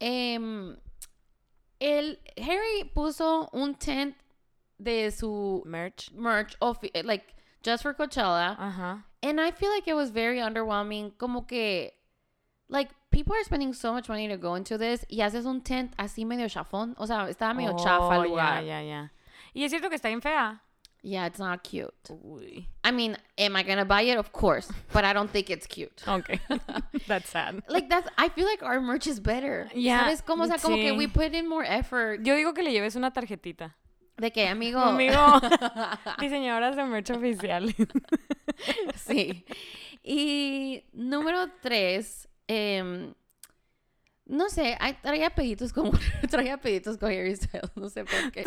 [0.00, 0.76] em,
[1.80, 4.16] el Harry puso un tent
[4.82, 6.10] de su Merch.
[6.12, 6.56] merch,
[7.04, 7.35] like,
[7.66, 8.56] just for Coachella.
[8.58, 9.02] Ajá.
[9.22, 11.12] And I feel like it was very underwhelming.
[11.18, 11.90] Como que,
[12.68, 15.04] like, people are spending so much money to go into this.
[15.10, 16.94] Y haces un tent así medio chafón.
[16.98, 18.62] O sea, estaba medio chafa Oh, el lugar.
[18.62, 19.08] Ya, ya, ya.
[19.52, 20.60] Y es cierto que está bien fea.
[21.02, 21.94] Yeah, it's not cute.
[22.10, 22.66] Uy.
[22.82, 24.18] I mean, am I gonna buy it?
[24.18, 24.68] Of course.
[24.92, 26.02] But I don't think it's cute.
[26.08, 26.38] Ok.
[27.06, 27.62] That's sad.
[27.68, 29.68] Like, that's, I feel like our merch is better.
[29.72, 30.42] Yeah, ¿Sabes cómo?
[30.42, 32.24] O sea, como que we put in more effort.
[32.24, 33.74] Yo digo que le lleves una tarjetita.
[34.16, 34.80] De que, amigo.
[34.80, 35.40] Amigo.
[36.20, 37.74] Diseñadoras de merch oficial.
[38.96, 39.44] sí.
[40.02, 43.12] Y número tres, em,
[44.24, 45.90] no sé, traía peditos con
[46.30, 48.44] traía peditos con Harry Styles, no sé por qué.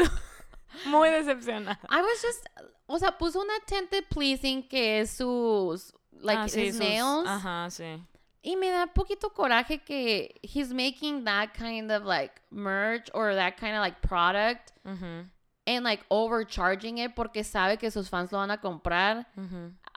[0.86, 1.80] Muy decepcionada.
[1.90, 2.46] I was just,
[2.88, 7.28] o sea, puso una tinted pleasing que es sus, like, Ah, sí, his sus- nails.
[7.28, 8.02] Ajá, sí.
[8.42, 13.58] Y me da poquito coraje que he's making that kind of like merch or that
[13.58, 15.28] kind of like product Ujú,
[15.70, 19.28] and like overcharging it porque sabe que sus fans lo van a comprar.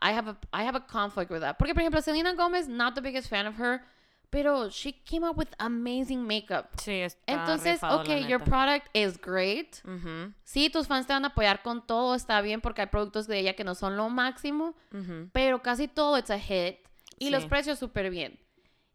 [0.02, 1.56] I have a I have a conflict with that.
[1.58, 3.80] Porque por ejemplo, Selena Gomez, not the biggest fan of her,
[4.30, 6.76] pero she came up with amazing makeup.
[6.76, 9.80] Sí, está Entonces, rifado, okay, your product is great.
[10.44, 13.38] Sí, tus fans te van a apoyar con todo, está bien porque hay productos de
[13.38, 14.74] ella que no son lo máximo,
[15.32, 16.76] pero casi todo it's a hit
[17.18, 18.38] y los precios súper bien.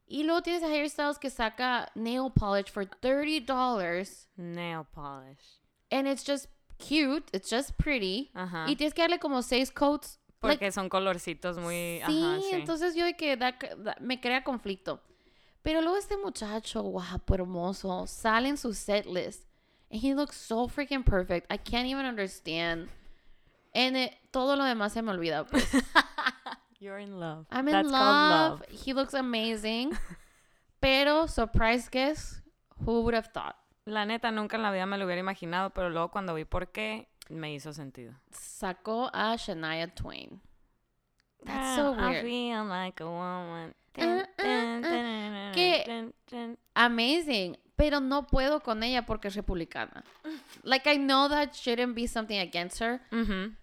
[0.10, 5.60] Y luego tienes a Hairstyles que saca nail polish for $30 Nail polish.
[5.92, 8.30] and it's just cute, it's just pretty.
[8.34, 8.66] Ajá.
[8.68, 10.20] Y tienes que darle como seis coats.
[10.42, 12.02] like, Porque son colorcitos muy...
[12.06, 12.50] Sí, Ajá, sí.
[12.54, 15.02] entonces yo de que da- da- me crea conflicto.
[15.64, 19.44] Pero luego este muchacho, guapo, hermoso, sale en su set list.
[19.92, 21.52] And he looks so freaking perfect.
[21.52, 22.90] I can't even understand.
[23.74, 25.46] And it- todo lo demás se me olvida.
[25.48, 25.66] pues.
[26.80, 27.48] You're in love.
[27.52, 28.60] I'm in That's love.
[28.60, 28.66] love.
[28.70, 29.98] He looks amazing.
[30.80, 32.42] Pero, surprise guess,
[32.86, 33.56] who would have thought?
[33.88, 36.68] La neta, nunca en la vida me lo hubiera imaginado, pero luego cuando vi por
[36.74, 38.14] qué, me hizo sentido.
[38.32, 40.42] Sacó a Shania Twain.
[41.46, 42.24] That's Ah, so I weird.
[42.26, 43.74] feel like a woman.
[43.98, 46.12] Uh, uh, uh.
[46.30, 46.58] Dun.
[46.76, 50.04] amazing, pero no puedo con ella porque es republicana.
[50.64, 53.54] Like I know that shouldn't be something against her, Ujú.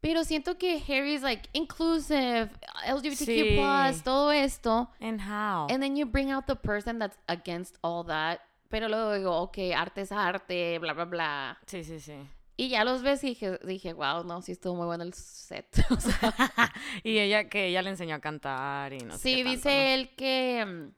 [0.00, 2.50] pero siento que Harry's like inclusive,
[2.86, 3.56] LGBTQ+,
[3.94, 4.02] Sí.
[4.04, 5.66] todo esto, And how?
[5.70, 8.40] and then you bring out the person that's against all that,
[8.72, 11.58] pero luego digo, ok, arte es arte, bla, bla, bla.
[11.66, 12.14] Sí, sí, sí.
[12.56, 15.66] Y ya los ves y dije, dije, wow, no, sí estuvo muy bueno el set.
[15.90, 16.72] O sea,
[17.04, 19.94] y ella que ella le enseñó a cantar y no sé sí, qué tanto, dice
[19.94, 20.94] él que, mm,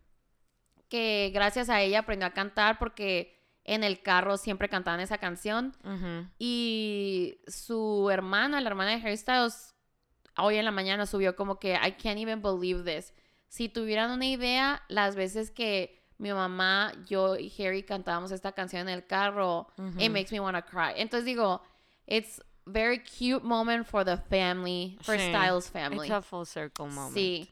[0.89, 5.77] que gracias a ella aprendió a cantar porque en el carro siempre cantaban esa canción.
[5.83, 6.29] Ujú.
[6.39, 9.75] Y su hermana, la hermana de Harry Styles,
[10.37, 13.13] hoy en la mañana subió como que I can't even believe this.
[13.49, 18.88] Si tuvieran una idea, las veces que mi mamá, yo y Harry cantábamos esta canción
[18.88, 20.92] en el carro, it makes me want to cry.
[20.96, 21.61] Entonces digo,
[22.07, 25.29] it's very cute moment for the family, for Sí.
[25.29, 26.07] Styles family.
[26.09, 27.14] It's a full circle moment.
[27.14, 27.50] Sí.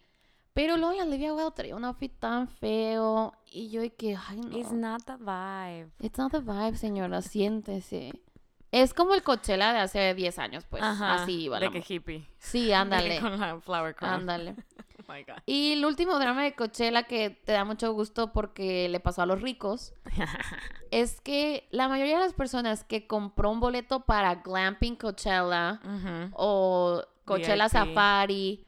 [0.54, 4.36] Pero luego la Olivia Wilde traía un outfit tan feo y yo de que, ay
[4.40, 4.56] no.
[4.58, 5.90] It's not the vibe.
[5.98, 8.12] It's not the vibe, señora, siéntese.
[8.72, 10.82] Es como el Coachella de hace 10 años, pues.
[10.82, 11.14] Ajá.
[11.22, 12.26] Así iba de la que hippie.
[12.38, 13.20] Sí, ándale.
[13.20, 14.14] Con la flower crown.
[14.14, 14.56] Ándale.
[15.04, 15.42] Oh my god.
[15.46, 19.26] Y el último drama de Coachella que te da mucho gusto porque le pasó a
[19.26, 19.94] los ricos
[20.92, 25.80] es que la mayoría de las personas que compró un boleto para Glamping Coachella
[26.34, 27.72] o Coachella VIP.
[27.72, 28.66] Safari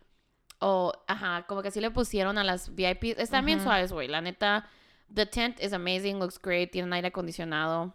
[0.58, 3.16] o, ajá, como que así le pusieron a las VIP.
[3.16, 3.68] Están bien Ujú.
[3.68, 4.08] suaves, güey.
[4.08, 4.68] La neta,
[5.14, 7.94] the tent is amazing, looks great, tienen aire acondicionado.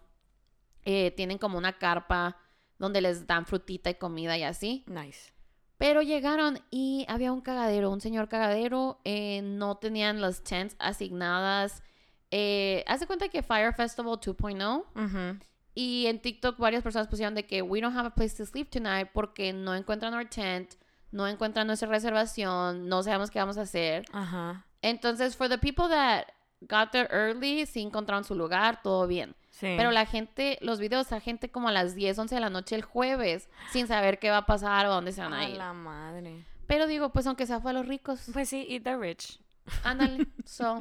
[0.85, 2.37] Eh, tienen como una carpa
[2.77, 4.83] donde les dan frutita y comida y así.
[4.87, 5.33] Nice.
[5.77, 8.99] Pero llegaron y había un cagadero, un señor cagadero.
[9.05, 11.83] eh, no tenían las tents asignadas.
[12.31, 15.39] Eh, haz de cuenta que Fire Festival 2.0 Ujú.
[15.73, 18.69] y en TikTok varias personas pusieron de que we don't have a place to sleep
[18.69, 20.75] tonight porque no encuentran our tent,
[21.11, 24.05] no encuentran nuestra reservación, no sabemos qué vamos a hacer.
[24.11, 24.65] Ajá.
[24.81, 26.25] Entonces, for the people that
[26.61, 29.35] got there early, sí encontraron su lugar, todo bien.
[29.59, 29.73] Sí.
[29.77, 32.75] Pero la gente, los videos, a gente como a las 10, 11 de la noche
[32.75, 35.57] el jueves, sin saber qué va a pasar o dónde se van a A ir.
[35.57, 36.45] la madre.
[36.65, 39.39] Pero digo, pues aunque sea fue a los ricos, Pues sí, eat the rich.
[39.83, 40.27] ándale.
[40.45, 40.79] So,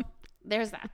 [0.49, 0.91] there's that.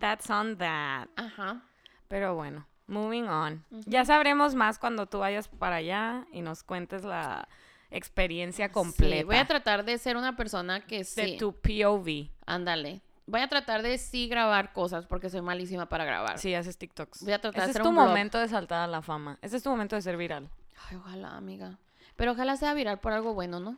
[0.00, 1.08] That's on that.
[1.16, 1.62] Ajá.
[2.08, 3.64] Pero bueno, moving on.
[3.86, 7.48] Ya sabremos más cuando tú vayas para allá y nos cuentes la
[7.90, 11.36] experiencia completa Sí, voy a tratar de ser una persona que de sí.
[11.38, 12.28] tu POV.
[12.46, 13.00] Ándale.
[13.26, 16.38] Voy a tratar de sí grabar cosas porque soy malísima para grabar.
[16.38, 17.22] Si haces TikToks.
[17.24, 18.08] Voy a tratar de Ese es hacer tu un blog.
[18.08, 19.38] momento de saltar a la fama.
[19.42, 20.50] Ese es tu momento de ser viral.
[20.90, 21.78] Ay, ojalá, amiga.
[22.16, 23.76] Pero ojalá sea viral por algo bueno, ¿no?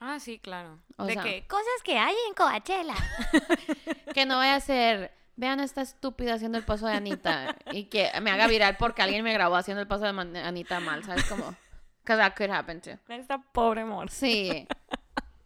[0.00, 0.78] Ah, sí, claro.
[0.96, 2.94] O de sea- que cosas que hay en Coachella.
[4.14, 7.86] Que no vaya a ser vean a esta estúpida haciendo el paso de Anita y
[7.86, 11.02] que me haga viral porque alguien me grabó haciendo el paso de Man- Anita mal,
[11.04, 11.54] ¿sabes cómo?
[12.04, 12.92] Because that could happen too.
[13.08, 13.84] Esta pobre.
[14.08, 14.68] Sí.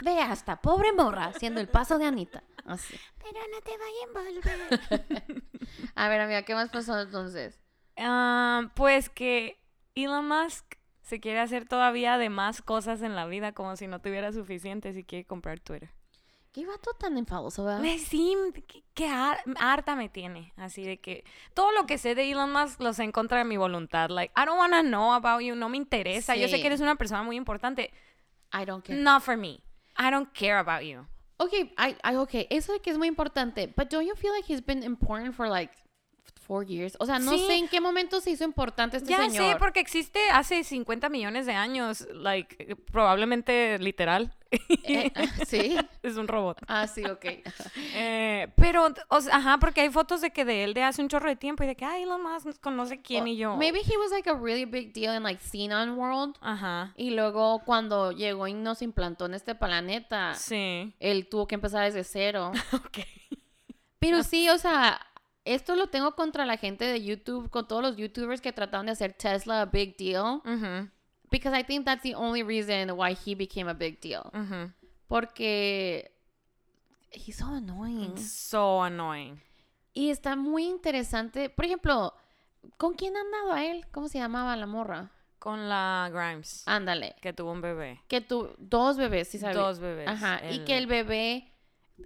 [0.02, 2.42] Ve a esta pobre morra haciendo el paso de Anita.
[2.64, 2.94] Así.
[3.18, 5.42] Pero no te vaya a envolver.
[5.96, 7.58] A ver, amiga, ¿qué más pasó entonces?
[7.96, 9.58] Ah, pues que
[9.94, 10.64] Elon Musk
[11.02, 14.92] se quiere hacer todavía de más cosas en la vida como si no tuviera suficiente
[14.92, 15.90] si quiere comprar Twitter.
[16.52, 17.82] ¿Qué vato tan enfadoso, verdad?
[17.98, 20.52] Sí, que, que har- harta me tiene.
[20.56, 23.44] Así de que todo lo que sé de Elon Musk lo sé en contra de
[23.44, 24.10] mi voluntad.
[24.10, 25.54] Like, I don't wanna know about you.
[25.56, 26.36] No me interesa.
[26.36, 26.60] Yo sé Sí.
[26.62, 27.92] que eres una persona muy importante.
[28.52, 28.98] I don't care.
[29.00, 29.60] Not for me.
[29.98, 31.06] I don't care about you.
[31.40, 33.72] Okay, I, I, okay, eso de que es muy importante.
[33.76, 35.72] But don't you feel like he's been important for like
[36.40, 36.96] four years?
[37.00, 37.46] O sea, no Sí.
[37.46, 39.52] sé en qué momento se hizo importante este ya señor.
[39.52, 42.06] sé, porque existe hace 50 millones de años.
[42.12, 44.32] Like, probablemente literal.
[44.50, 45.12] Eh,
[45.46, 45.76] sí.
[46.02, 46.58] es un robot.
[46.66, 47.24] Ah, sí, ok.
[47.94, 51.08] Eh, pero, o sea, ajá, porque hay fotos de que de él de hace un
[51.08, 53.56] chorro de tiempo y de que, ay, Elon Musk con no sé quién y yo.
[53.56, 56.36] Maybe he was like a really big deal in like Xenon World.
[56.40, 56.92] Ajá.
[56.96, 60.94] Y luego cuando llegó y nos implantó en este planeta, Sí.
[60.98, 62.52] él tuvo que empezar desde cero.
[62.72, 62.98] Ok.
[63.98, 65.00] Pero sí, o sea,
[65.44, 68.92] esto lo tengo contra la gente de YouTube, con todos los YouTubers que trataron de
[68.92, 70.40] hacer Tesla a big deal.
[70.44, 70.88] Ujú,
[71.30, 74.30] Because I think that's the only reason why he became a big deal.
[74.32, 74.72] ujú.
[75.08, 76.10] Porque
[77.10, 78.16] he's so annoying.
[78.16, 79.40] So annoying.
[79.94, 81.48] Y está muy interesante.
[81.50, 82.14] Por ejemplo,
[82.76, 83.86] ¿con quién andaba él?
[83.90, 85.10] ¿Cómo se llamaba la morra?
[85.38, 87.14] Con la Grimes, Ándale.
[87.22, 88.00] que tuvo un bebé.
[88.08, 89.56] Que tú, dos bebés, ¿sí sabes?
[89.56, 90.08] Dos bebés.
[90.08, 90.40] Ajá.
[90.50, 91.52] Y que el bebé,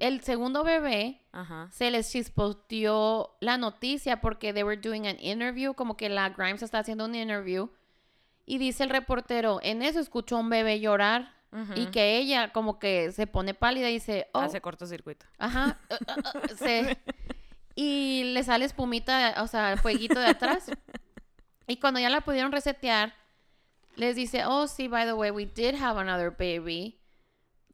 [0.01, 1.69] el segundo bebé, Ajá.
[1.73, 6.63] se les chispoteó la noticia porque they were doing an interview, como que la Grimes
[6.63, 7.71] está haciendo un interview.
[8.45, 11.33] Y dice el reportero, en eso escuchó a un bebé llorar
[11.77, 15.27] y que ella como que se pone pálida y dice, oh, Hace cortocircuito.
[15.39, 16.99] ajá, uh, uh, uh, se-
[17.75, 20.71] y le sale espumita, o sea, fueguito de atrás.
[21.67, 23.15] Y cuando ya la pudieron resetear,
[23.97, 26.99] les dice, oh, sí, by the way, we did have another baby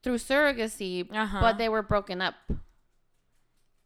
[0.02, 1.04] through surrogacy,
[1.40, 2.34] but they were broken up.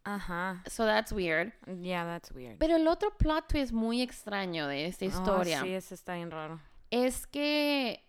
[0.05, 0.61] Ajá.
[0.67, 1.53] So that's weird.
[1.81, 2.57] Yeah, that's weird.
[2.59, 6.29] Pero el otro plot twist muy extraño de esta Oh, historia sí, ese está bien
[6.29, 6.59] raro.
[6.93, 7.99] Es que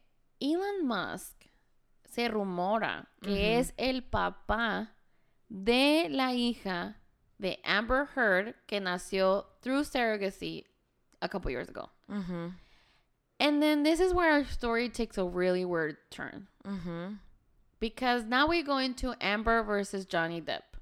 [0.40, 1.48] Elon Musk
[2.06, 4.90] se rumora que es el papá
[5.48, 6.96] de la hija
[7.38, 10.64] de Amber Heard que nació through surrogacy
[11.22, 11.88] a couple years ago.
[13.40, 17.18] And then this is where our story takes a really weird turn ujú.
[17.80, 20.73] because now we go into Amber versus Johnny Depp.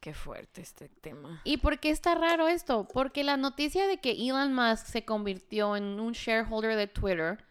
[0.00, 1.40] Qué fuerte este tema.
[1.44, 2.86] ¿Y por qué está raro esto?
[2.86, 7.44] Porque la noticia de que Elon Musk se convirtió en un shareholder de Twitter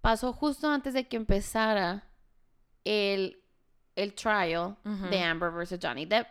[0.00, 2.08] pasó justo antes de que empezara
[2.84, 3.42] el,
[3.94, 6.26] el trial de Amber versus Johnny Depp.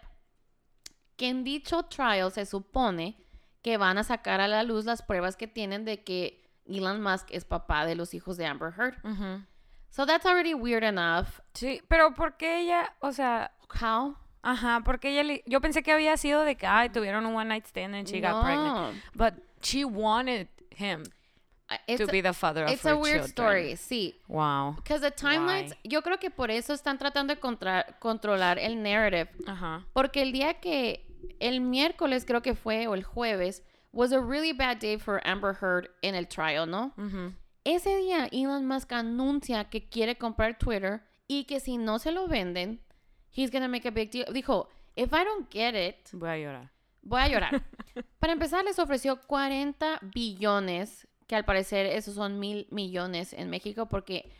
[1.15, 3.15] Que en dicho trial se supone
[3.61, 7.27] que van a sacar a la luz las pruebas que tienen de que Elon Musk
[7.31, 8.97] es papá de los hijos de Amber Heard.
[9.89, 11.39] So that's already weird enough.
[11.53, 14.17] Sí, pero ¿por qué ella, o sea, How?
[14.43, 17.45] Ajá, porque ella, le- yo pensé que había sido de que, ay, tuvieron un one
[17.49, 18.75] night stand and she got pregnant.
[18.75, 18.91] No.
[19.13, 21.03] But she wanted him
[21.87, 23.29] It's, to be the father of it's her a weird children.
[23.31, 24.15] story, sí.
[24.27, 24.73] Wow.
[24.75, 25.77] Because the timelines, Why?
[25.89, 29.29] yo creo que por eso están tratando de contra- controlar el narrative.
[29.47, 29.85] Ajá.
[29.93, 31.05] Porque el día que,
[31.39, 35.53] el miércoles creo que fue, o el jueves, was a really bad day for Amber
[35.61, 36.93] Heard en el trial, ¿no?
[37.63, 42.27] Ese día Elon Musk anuncia que quiere comprar Twitter y que si no se lo
[42.27, 42.81] venden,
[43.31, 44.25] he's gonna make a big deal.
[44.33, 46.69] Dijo, if I don't get it, Voy a llorar.
[47.01, 47.63] voy a llorar.
[48.19, 53.87] Para empezar, les ofreció 40 billones, que al parecer esos son mil millones en México,
[53.87, 54.31] porque,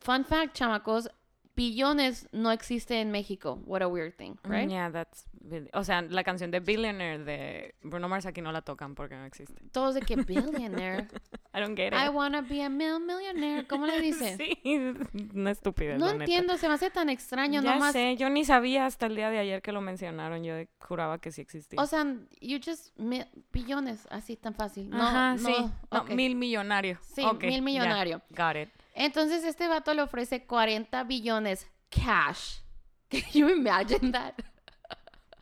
[0.00, 1.10] fun fact, chamacos,
[1.58, 3.60] billones no existe en México.
[3.66, 4.68] What a weird thing, right?
[4.70, 8.62] Yeah, that's really- O sea, la canción de Billionaire de Bruno Mars aquí no la
[8.62, 9.60] tocan porque no existe.
[9.72, 11.08] Todos de que billionaire.
[11.54, 11.94] I don't get it.
[11.98, 13.66] I wanna be a mil millionaire.
[13.66, 14.38] ¿Cómo le dicen?
[14.38, 14.56] Sí,
[15.34, 15.98] una estupidez.
[15.98, 16.24] No la neta.
[16.24, 17.92] entiendo, se me hace tan extraño Ya nomás.
[17.92, 20.44] sé, yo ni sabía hasta el día de ayer que lo mencionaron.
[20.44, 21.80] Yo juraba que sí existía.
[21.82, 22.04] O sea,
[22.40, 24.88] you just mi- billones, así tan fácil.
[24.90, 25.54] No, Ajá, no, sí.
[25.90, 26.98] No, mil millonario.
[27.02, 28.22] Sí, Ok, mil millonario.
[28.30, 28.68] Got it.
[29.00, 32.58] Entonces este vato le ofrece 40 billones cash.
[33.10, 34.34] Can you imagine that?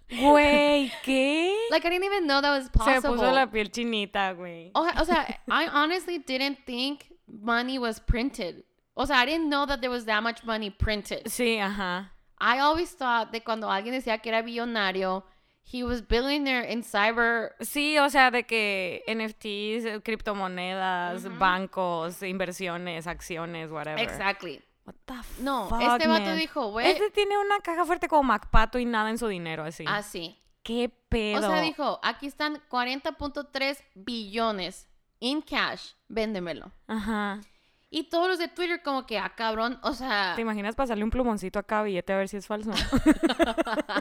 [0.09, 1.53] Güey, ¿qué?
[1.71, 3.17] Like I didn't even know that was Se possible.
[3.17, 4.71] puso la piel chinita, güey.
[4.75, 8.63] o, o sea, I honestly didn't think money was printed.
[8.95, 11.25] O sea, I didn't know that there was that much money printed.
[11.27, 12.11] Sí, ajá.
[12.39, 15.25] I always thought that cuando alguien decía que era billonario,
[15.73, 17.55] he was billionaire in cyber.
[17.61, 24.01] Sí, o sea, de que NFTs, eh, criptomonedas, bancos, inversiones, acciones, whatever.
[24.01, 24.63] Exactly.
[24.85, 26.39] What the No, fuck, este vato man?
[26.39, 26.87] dijo, güey.
[26.89, 29.85] Este tiene una caja fuerte como MacPato y nada en su dinero, así.
[29.89, 30.39] Así.
[30.63, 31.39] ¿Qué pedo?
[31.39, 34.89] O sea, dijo, aquí están 40.3 billones
[35.21, 36.73] in cash, véndemelo.
[36.87, 37.41] Ajá.
[37.89, 40.33] Y todos los de Twitter como que, ah, cabrón, o sea...
[40.35, 42.73] ¿Te imaginas pasarle un plumoncito a cada billete a ver si es falso?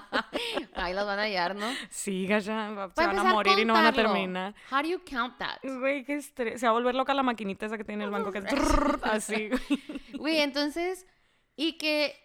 [0.74, 1.66] Ahí los van a hallar, ¿no?
[1.90, 4.54] sí, va- se van a morir y no van a terminar.
[4.72, 5.58] How do you count that?
[5.64, 6.60] Güey, qué estrés.
[6.60, 8.46] Se va a volver loca la maquinita esa que tiene el banco que es
[9.04, 9.50] así.
[10.18, 10.40] güey.
[10.40, 11.06] Entonces,
[11.56, 12.16] y que,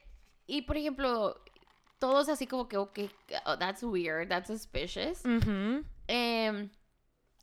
[0.46, 1.36] y por ejemplo,
[1.98, 2.98] todos así como que, ok,
[3.46, 5.24] oh, that's weird, that's suspicious.
[5.24, 6.68] Ujú, Um,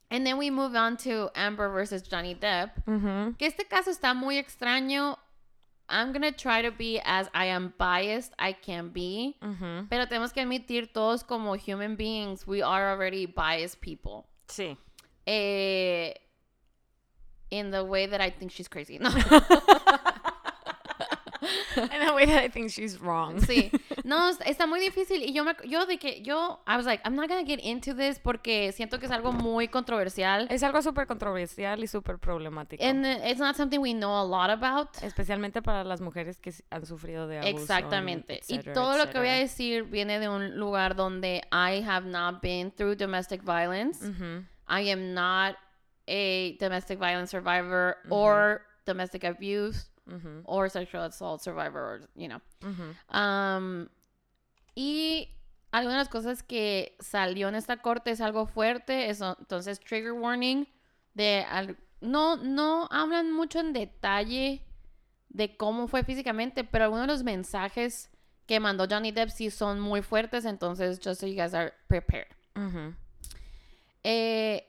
[0.10, 2.72] and then we move on to Amber versus Johnny Depp.
[2.88, 3.38] ujú.
[3.38, 5.18] Que este caso está muy extraño.
[5.90, 9.38] I'm gonna try to be as I am biased I can be.
[9.42, 9.88] Ujú.
[9.90, 14.26] Pero tenemos que admitir todos como human beings, we are already biased people.
[14.50, 14.78] Sí.
[15.26, 16.14] Eh,
[17.52, 18.98] in the way that I think she's crazy.
[19.00, 19.10] No.
[21.94, 23.40] In a way that I think she's wrong.
[23.42, 23.72] Sí.
[24.04, 25.22] No, es- está muy difícil.
[25.22, 27.94] Y yo, me, yo de que, yo, I was like, I'm not gonna get into
[27.94, 30.48] this porque siento que es algo muy controversial.
[30.50, 32.82] Es algo súper controversial y súper problemático.
[32.82, 34.96] And it's not something we know a lot about.
[35.04, 37.50] Especialmente para las mujeres que han sufrido de abuso.
[37.64, 38.36] Exactamente.
[38.48, 42.06] Y etcétera, todo lo que voy a decir viene de un lugar donde I have
[42.08, 44.06] not been through domestic violence.
[44.08, 45.58] Ujú, I am not
[46.08, 52.40] a domestic violence survivor or domestic abuse ujú, or sexual assault survivor, or, you know.
[52.62, 52.96] ujú.
[53.16, 53.88] Um,
[54.76, 55.30] y
[55.72, 60.68] algunas cosas que salió en esta corte es algo fuerte, eso, entonces trigger warning
[61.14, 64.64] de al- no no hablan mucho en detalle
[65.30, 68.10] de cómo fue físicamente, pero algunos de los mensajes
[68.46, 72.28] que mandó Johnny Depp sí son muy fuertes, entonces just so you guys are prepared.
[74.04, 74.64] Eh,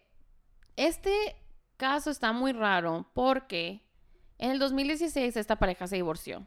[0.77, 1.37] este
[1.77, 3.81] caso está muy raro porque
[4.38, 6.46] en el 2016 esta pareja se divorció.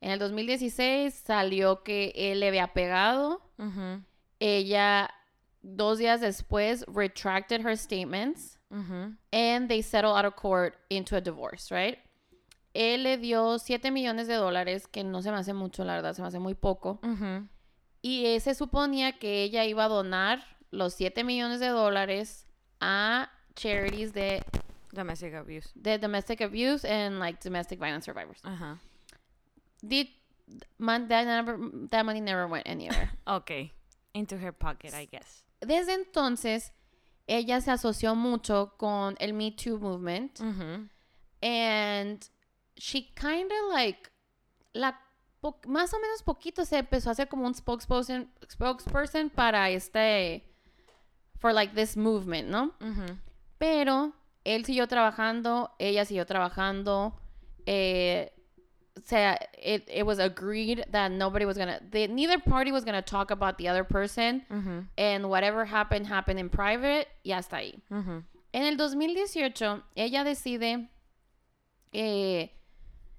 [0.00, 3.40] En el 2016 salió que él le había pegado.
[4.38, 5.10] Ella,
[5.62, 8.58] dos días después, retracted her statements
[9.32, 11.98] and they settled out of court into a divorce, right?
[12.74, 16.12] Él le dio 7 millones de dólares, que no se me hace mucho, la verdad,
[16.12, 16.98] se me hace muy poco.
[18.02, 22.46] Y eh, se suponía que ella iba a donar los 7 millones de dólares
[22.80, 24.42] a charities de,
[24.94, 25.68] Domestic abuse.
[25.80, 28.40] de domestic abuse and like domestic violence survivors.
[28.44, 28.78] Ajá.
[29.86, 30.08] Did,
[30.78, 31.58] man, that, never,
[31.90, 33.10] that money never went anywhere.
[33.26, 33.70] Ok.
[34.14, 35.42] Into her pocket, I guess.
[35.60, 36.70] Desde entonces,
[37.26, 40.40] ella se asoció mucho con el Me Too movement
[41.42, 42.28] and
[42.76, 44.10] she kind of like,
[44.74, 44.92] la,
[45.66, 50.42] más o menos poquito se empezó a hacer como un spokesperson, spokesperson para este,
[51.38, 52.72] for like this movement, ¿no?
[53.58, 54.12] Pero
[54.44, 57.14] él siguió trabajando, ella siguió trabajando.
[57.66, 58.30] Eh,
[58.96, 63.02] o sea, it, it was agreed that nobody was gonna, they, neither party was gonna
[63.02, 64.86] talk about the other person, Ujú.
[64.96, 67.80] and whatever happened happened in private, y hasta ahí.
[67.90, 68.22] Ujú.
[68.52, 70.88] En el 2018, ella decide,
[71.92, 72.46] eh,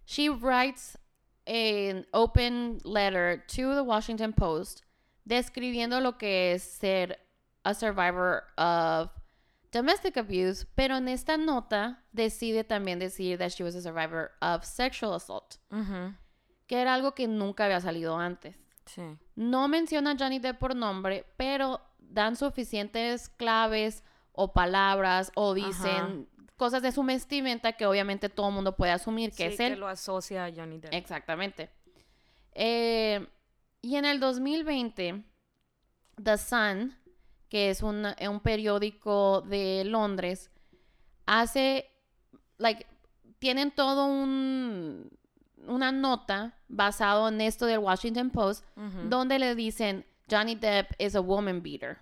[0.06, 0.96] she writes
[1.48, 4.84] an open letter to the Washington Post
[5.28, 7.18] describiendo lo que es ser
[7.66, 9.10] a survivor of
[9.76, 14.64] domestic abuse, pero en esta nota decide también decir that she was a survivor of
[14.64, 16.14] sexual assault, Ujú.
[16.68, 18.58] que era algo que nunca había salido antes.
[18.86, 19.02] Sí.
[19.36, 26.28] No menciona a Johnny Depp por nombre, pero dan suficientes claves o palabras o dicen
[26.56, 29.74] cosas de su vestimenta que obviamente todo el mundo puede asumir que Sí, es él.
[29.74, 30.94] que lo asocia a Johnny Depp.
[30.94, 31.70] Exactamente.
[32.54, 33.28] Eh,
[33.82, 35.24] y en el 2020,
[36.24, 36.96] The Sun,
[37.50, 40.50] que es un, un periódico de Londres,
[41.26, 41.90] hace,
[42.58, 42.86] like,
[43.40, 45.10] tienen todo un,
[45.68, 48.66] una nota basado en esto del Washington Post,
[49.10, 51.98] donde le dicen Johnny Depp is a woman beater.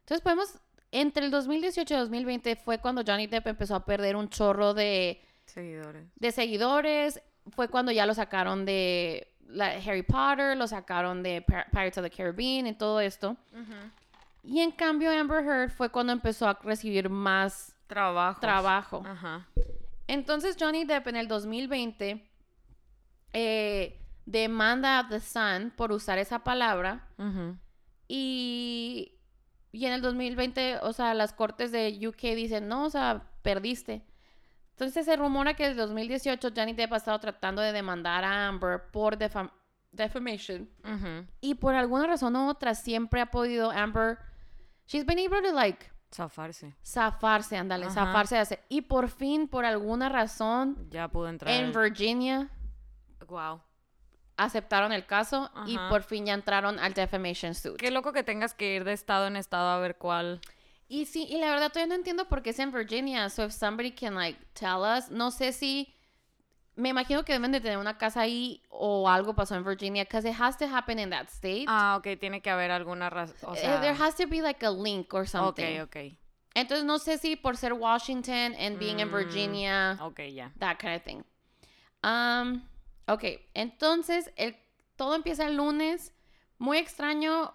[0.00, 0.58] Entonces podemos,
[0.92, 5.22] entre el 2018 y 2020 fue cuando Johnny Depp empezó a perder un chorro de,
[5.46, 6.06] Seguidores.
[6.16, 7.22] de seguidores.
[7.52, 12.04] Fue cuando ya lo sacaron de la- Harry Potter, lo sacaron de Pir- Pirates of
[12.04, 13.36] the Caribbean y todo esto.
[14.42, 18.40] Y en cambio Amber Heard fue cuando empezó a recibir más Trabajo.
[18.40, 19.02] trabajo.
[19.06, 19.46] Ajá.
[20.06, 22.26] Entonces Johnny Depp en el 2020
[23.32, 27.06] eh, demanda a The Sun por usar esa palabra
[28.08, 29.12] y,
[29.72, 34.04] y en el 2020, o sea, las cortes de UK dicen, no, o sea, perdiste.
[34.72, 38.48] Entonces se rumora que en el 2018 Johnny Depp ha estado tratando de demandar a
[38.48, 39.52] Amber por defam-
[39.92, 40.68] defamation
[41.40, 44.18] y por alguna razón u otra siempre ha podido Amber,
[44.90, 46.74] she's been able to like Zafarse.
[46.84, 47.94] zafarse, ándale, Ajá.
[48.06, 48.60] zafarse de hacer.
[48.68, 51.54] Y por fin, por alguna razón, Ya pudo entrar.
[51.54, 52.48] en Virginia,
[53.28, 53.60] Wow.
[54.36, 57.76] aceptaron el caso y por fin ya entraron al defamation suit.
[57.76, 60.40] Qué loco que tengas que ir de estado en estado a ver cuál.
[60.88, 63.28] Y sí, y la verdad todavía no entiendo por qué es en Virginia.
[63.28, 65.94] So if somebody can like tell us, no sé si
[66.76, 70.26] me imagino que deben de tener una casa ahí o algo pasó en Virginia because
[70.28, 71.64] it has to happen in that state.
[71.68, 73.36] Ah, ok, tiene que haber alguna razón.
[73.42, 75.80] O Eh, sea, there has to be like a link or ok, something.
[75.80, 75.96] ok.
[76.54, 79.12] Entonces no sé si por ser Washington and being in Mm.
[79.12, 80.50] Virginia, Ok, ya.
[80.58, 81.22] that kind of thing.
[82.02, 82.62] Um,
[83.06, 84.56] ok, entonces el,
[84.96, 86.12] todo empieza el lunes.
[86.58, 87.54] Muy extraño.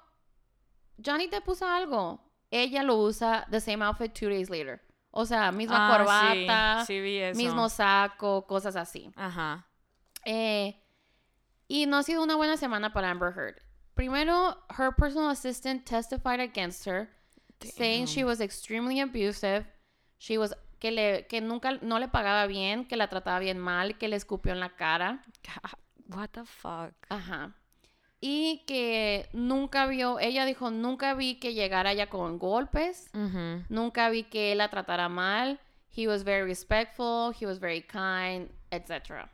[1.04, 2.20] Johnny te puso algo.
[2.52, 4.82] Ella lo usa the same outfit two days later.
[5.18, 7.38] O sea, misma Ah, corbata, Sí, sí vi eso.
[7.38, 9.12] mismo saco, cosas así.
[9.16, 9.66] Ajá.
[10.26, 10.76] Eh,
[11.70, 13.56] y no ha sido una buena semana para Amber Heard.
[13.94, 17.08] Primero, her personal assistant testified against her,
[17.62, 19.66] saying she was extremely abusive.
[20.18, 23.98] She was que le que nunca no le pagaba bien, que la trataba bien mal,
[23.98, 25.24] que le escupió en la cara.
[26.10, 26.94] What the fuck?
[27.10, 27.56] Ajá.
[28.22, 33.10] Y que nunca vio, ella dijo, nunca vi que llegara ya con golpes,
[33.70, 35.60] nunca vi que él la tratara mal.
[35.96, 39.30] He was very respectful, he was very kind, etc.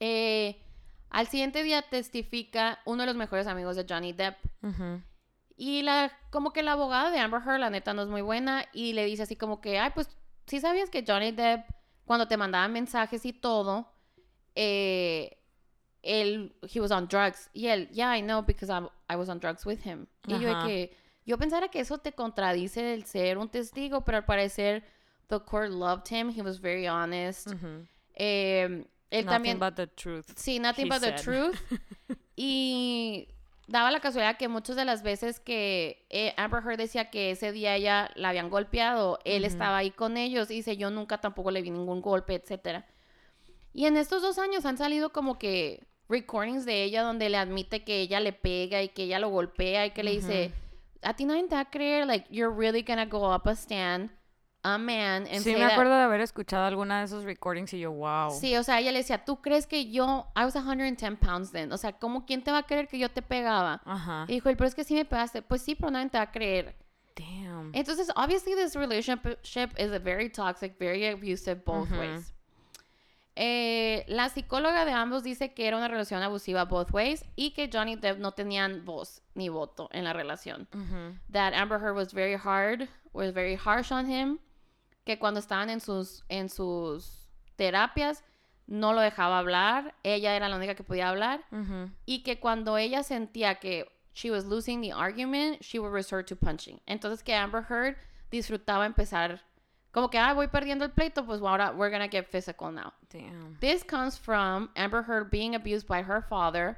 [0.00, 0.60] Eh,
[1.10, 4.36] al siguiente día testifica uno de los mejores amigos de Johnny Depp.
[5.56, 8.66] Y la, como que la abogada de Amber Heard, la neta, no es muy buena.
[8.72, 10.08] Y le dice así como que, ay, pues,
[10.46, 11.66] sí sabías que Johnny Depp,
[12.04, 13.92] cuando te mandaba mensajes y todo,
[14.54, 15.37] eh,
[16.08, 17.50] él, he was on drugs.
[17.52, 20.06] Y él, yeah, I know, because I'm- I was on drugs with him.
[20.26, 20.96] Y yo de que,
[21.26, 24.82] yo pensara que eso te contradice el ser un testigo, pero al parecer,
[25.28, 26.30] the court loved him.
[26.30, 27.48] He was very honest.
[28.14, 29.58] Eh, él Nothing también...
[29.58, 30.26] but the truth.
[30.36, 31.22] Sí, nothing but the said.
[31.22, 31.56] truth.
[32.40, 33.26] Y
[33.66, 37.50] daba la casualidad que muchas de las veces que eh, Amber Heard decía que ese
[37.50, 41.50] día ella la habían golpeado, él estaba ahí con ellos y dice, yo nunca tampoco
[41.50, 42.86] le vi ningún golpe, etcétera.
[43.74, 47.84] Y en estos dos años han salido como que recordings de ella donde le admite
[47.84, 50.52] que ella le pega y que ella lo golpea y que le dice,
[51.02, 54.10] a ti nadie te va a creer, like, you're really gonna go up a stand,
[54.64, 57.72] a man, and Sí, say me that- acuerdo de haber escuchado alguna de esos recordings
[57.74, 58.30] y yo, wow.
[58.30, 61.72] Sí, o sea, ella le decía, ¿tú crees que yo, I was 110 pounds then?
[61.72, 63.80] O sea, ¿cómo quién te va a creer que yo te pegaba?
[63.84, 64.24] Ajá.
[64.28, 65.42] Y dijo, él, pero es que sí me pegaste.
[65.42, 66.74] Pues sí, pero nadie te va a creer.
[67.16, 67.70] Damn.
[67.74, 72.32] Entonces, obviously, this relationship is a very toxic, very abusive both ways.
[73.40, 77.70] Eh, la psicóloga de ambos dice que era una relación abusiva both ways y que
[77.72, 80.66] Johnny Depp no tenían voz ni voto en la relación.
[81.30, 84.38] That Amber Heard was very hard, was very harsh on him,
[85.04, 88.24] que cuando estaban en sus, en sus terapias
[88.66, 91.44] no lo dejaba hablar, ella era la única que podía hablar
[92.06, 96.34] y que cuando ella sentía que she was losing the argument, she would resort to
[96.34, 96.80] punching.
[96.86, 97.96] Entonces que Amber Heard
[98.32, 99.42] disfrutaba empezar
[99.92, 102.92] como que, ah, voy perdiendo el pleito, pues ahora we're gonna get physical now.
[103.10, 103.56] Damn.
[103.60, 106.76] This comes from Amber Heard being abused by her father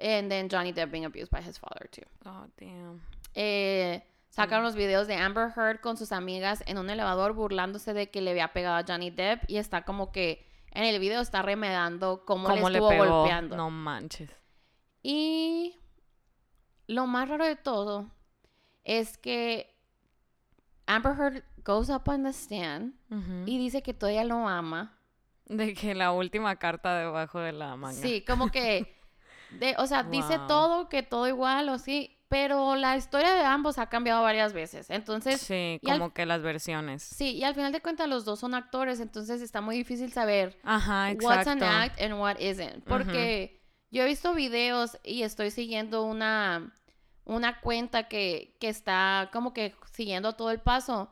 [0.00, 2.02] and then Johnny Depp being abused by his father too.
[2.24, 3.00] Oh, damn.
[3.34, 8.10] Eh, sacaron los videos de Amber Heard con sus amigas en un elevador burlándose de
[8.10, 11.42] que le había pegado a Johnny Depp y está como que en el video está
[11.42, 13.18] remedando cómo, ¿Cómo le le estuvo pegó?
[13.20, 13.56] golpeando.
[13.56, 14.30] No manches.
[15.02, 15.78] Y
[16.86, 18.10] lo más raro de todo
[18.84, 19.68] es que
[20.86, 22.94] Amber Heard goes up on the stand
[23.46, 24.98] y dice que todavía lo ama.
[25.46, 28.00] De que la última carta debajo de la manga.
[28.00, 28.96] Sí, como que,
[29.50, 33.76] de, o sea, dice todo, que todo igual o sí, pero la historia de ambos
[33.78, 34.88] ha cambiado varias veces.
[34.88, 37.02] Entonces, Sí, al- como que las versiones.
[37.02, 40.58] sí, y al final de cuentas los dos son actores, entonces está muy difícil saber
[40.62, 41.64] Ajá, what's an exacto.
[41.66, 42.84] act and what isn't.
[42.84, 43.60] Porque
[43.90, 46.72] yo he visto videos y estoy siguiendo una,
[47.26, 51.10] una cuenta que, que está como que siguiendo todo el paso.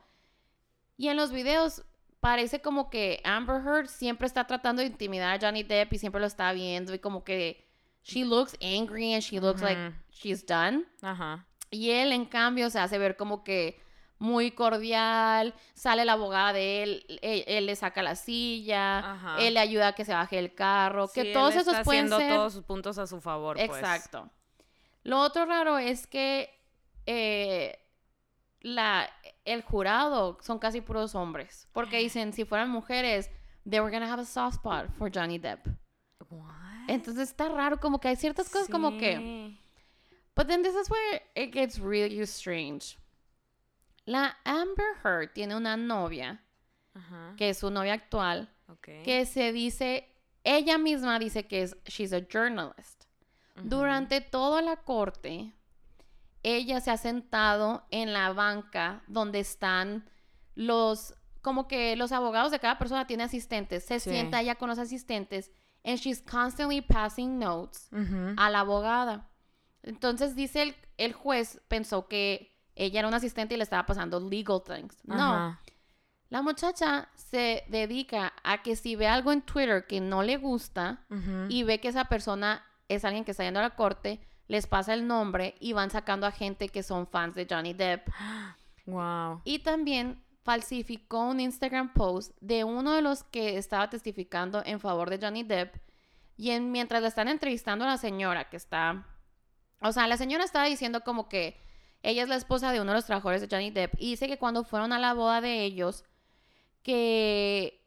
[1.00, 1.82] Y en los videos
[2.20, 6.20] parece como que Amber Heard siempre está tratando de intimidar a Johnny Depp y siempre
[6.20, 7.66] lo está viendo y como que
[8.04, 9.80] she looks angry and she looks like
[10.10, 10.84] she's done.
[11.00, 11.46] Ajá.
[11.70, 13.80] Y él, en cambio, se hace ver como que
[14.18, 19.36] muy cordial, sale la abogada de él, él, él le saca la silla, Ajá.
[19.38, 21.84] él le ayuda a que se baje el carro, Sí, que él todos está esos
[21.84, 22.36] pueden haciendo ser...
[22.36, 23.70] todos sus puntos a su favor, pues.
[23.70, 24.28] Exacto.
[25.02, 26.50] Lo otro raro es que
[27.06, 27.79] eh,
[28.60, 29.08] la,
[29.44, 33.30] el jurado son casi puros hombres, porque dicen, si fueran mujeres,
[33.68, 35.66] they were gonna have a soft spot for Johnny Depp.
[36.28, 36.88] What?
[36.88, 39.56] Entonces está raro, como que hay ciertas cosas como que...
[40.36, 42.96] But then this is where it gets really strange.
[44.06, 46.40] La Amber Heard tiene una novia,
[47.36, 48.88] que es su novia actual, Ok.
[49.04, 50.08] que se dice,
[50.44, 53.04] ella misma dice que es, she's a journalist.
[53.62, 55.52] Durante toda la corte,
[56.42, 60.08] ella se ha sentado en la banca donde están
[60.54, 64.10] los, como que los abogados de cada persona tiene asistentes, se Sí.
[64.10, 65.50] sienta ella con los asistentes
[65.84, 68.34] and she's constantly passing notes Ujú.
[68.36, 69.28] a la abogada.
[69.82, 74.20] Entonces dice el, el juez pensó que ella era una asistente y le estaba pasando
[74.20, 74.98] legal things.
[75.04, 75.58] No,
[76.28, 81.04] la muchacha se dedica a que si ve algo en Twitter que no le gusta
[81.48, 84.20] y ve que esa persona es alguien que está yendo a la corte,
[84.50, 88.08] les pasa el nombre y van sacando a gente que son fans de Johnny Depp.
[88.84, 89.42] Wow.
[89.44, 95.08] Y también falsificó un Instagram post de uno de los que estaba testificando en favor
[95.08, 95.76] de Johnny Depp.
[96.36, 99.06] Y en- mientras le están entrevistando a la señora que está...
[99.82, 101.56] O sea, la señora estaba diciendo como que
[102.02, 103.94] ella es la esposa de uno de los trabajadores de Johnny Depp.
[103.98, 106.04] Y dice que cuando fueron a la boda de ellos,
[106.82, 107.80] que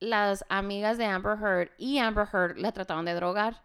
[0.00, 3.62] las amigas de Amber Heard y Amber Heard la trataron de drogar.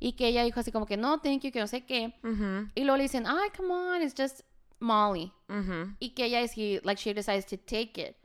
[0.00, 2.18] Y que ella dijo así como que no, thank you, que no sé qué.
[2.22, 2.68] Ujú.
[2.74, 4.40] Y luego le dicen, ay, come on, it's just
[4.80, 5.94] Molly Ujú.
[5.98, 8.16] y que ella es like she decides to take it.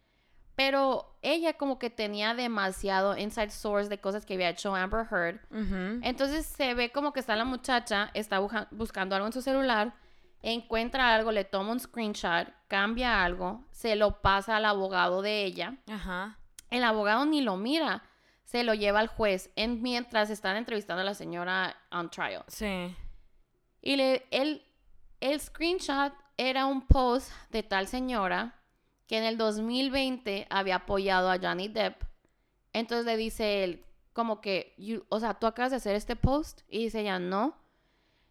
[0.56, 5.40] Pero ella como que tenía demasiado inside source de cosas que había hecho Amber Heard.
[5.52, 6.02] Ujú.
[6.04, 8.40] Entonces se ve como que está la muchacha, está
[8.72, 9.96] buscando algo en su celular,
[10.42, 15.78] encuentra algo, le toma un screenshot, cambia algo, se lo pasa al abogado de ella.
[15.90, 16.38] Ajá.
[16.70, 18.04] El abogado ni lo mira,
[18.50, 22.44] se lo lleva al juez en, mientras están entrevistando a la señora on trial.
[22.48, 22.96] Sí.
[23.82, 24.64] Y le, el,
[25.20, 28.56] el screenshot era un post de tal señora
[29.08, 32.02] que en el 2020 había apoyado a Johnny Depp.
[32.74, 36.62] Entonces le dice él, como que, you- o sea, tú acabas de hacer este post.
[36.68, 37.56] Y dice ella, no.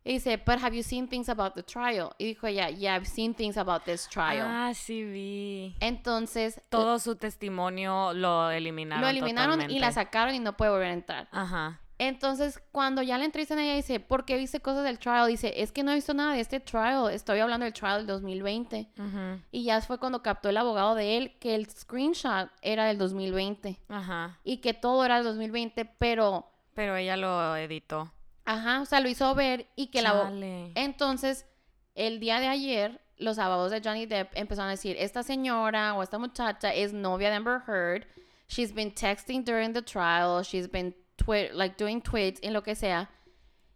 [0.08, 2.12] Y dice, but have you seen things about the trial?
[2.16, 4.46] Y dijo ella, yeah, I've seen things about this trial.
[4.48, 5.76] Ah, sí vi.
[5.80, 9.02] Entonces, Todo su testimonio lo eliminaron.
[9.02, 11.28] lo eliminaron y la sacaron y no puede volver a entrar.
[11.30, 11.80] Ajá.
[11.98, 15.26] Entonces, cuando ya le entrevistan a ella, dice, ¿por qué viste cosas del trial?
[15.28, 17.10] Dice, es que no he visto nada de este trial.
[17.12, 18.88] Estoy hablando del trial del 2020.
[18.96, 19.42] Ujú.
[19.50, 23.78] Y ya fue cuando captó el abogado de él que el screenshot era del 2020.
[23.88, 24.38] Ajá.
[24.42, 28.10] Y que todo era del 2020, pero, Pero ella lo editó.
[28.48, 30.12] Ajá, o sea, lo hizo ver y que la...
[30.12, 30.72] Chale.
[30.74, 31.46] Entonces,
[31.94, 36.02] el día de ayer, los abogados de Johnny Depp empezaron a decir, esta señora o
[36.02, 38.06] esta muchacha es novia de Amber Heard.
[38.48, 40.42] She's been texting during the trial.
[40.42, 43.10] She's been twi- like doing tweets en lo que sea.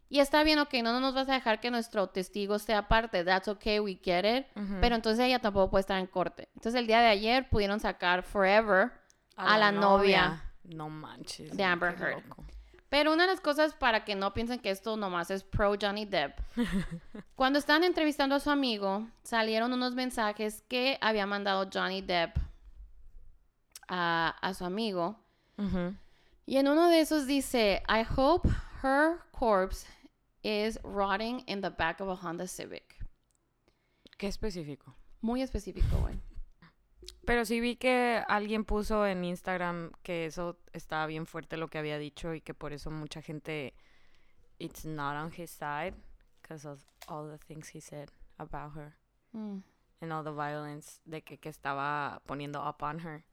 [0.08, 3.24] Y está bien, ok, no, no nos vas a dejar que nuestro testigo sea parte.
[3.24, 4.46] That's okay, we get it.
[4.56, 4.78] Ujú.
[4.80, 6.48] Pero entonces ella tampoco puede estar en corte.
[6.54, 8.92] Entonces el día de ayer pudieron sacar Forever
[9.36, 10.42] a la novia.
[10.64, 11.56] No manches.
[11.56, 12.24] de Amber Heard.
[12.28, 12.44] loco.
[12.92, 16.04] Pero una de las cosas para que no piensen que esto nomás es pro Johnny
[16.04, 16.38] Depp.
[17.36, 22.36] Cuando estaban entrevistando a su amigo, salieron unos mensajes que había mandado Johnny Depp
[23.88, 25.18] a, a su amigo.
[26.44, 28.46] Y en uno de esos dice, I hope
[28.82, 29.86] her corpse
[30.42, 32.94] is rotting in the back of a Honda Civic.
[34.18, 34.94] Qué específico.
[35.22, 36.20] Muy específico, güey.
[37.24, 41.78] Pero sí vi que alguien puso en Instagram que eso estaba bien fuerte lo que
[41.78, 43.74] había dicho y que por eso mucha gente
[44.58, 45.94] it's not on his side
[46.40, 48.96] because of all the things he said about her
[49.32, 49.62] Mm.
[50.00, 53.24] and all the violence de que, que estaba poniendo up on her.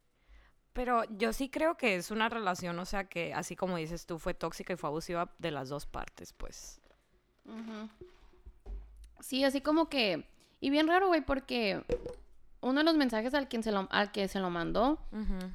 [0.72, 4.18] Pero yo sí creo que es una relación, o sea que así como dices tú,
[4.18, 6.80] fue tóxica y fue abusiva de las dos partes, pues.
[9.20, 10.26] Sí, así como que...
[10.62, 11.84] Y bien raro, güey, porque
[12.62, 15.00] uno de los mensajes al, quien se lo, al que se lo mandó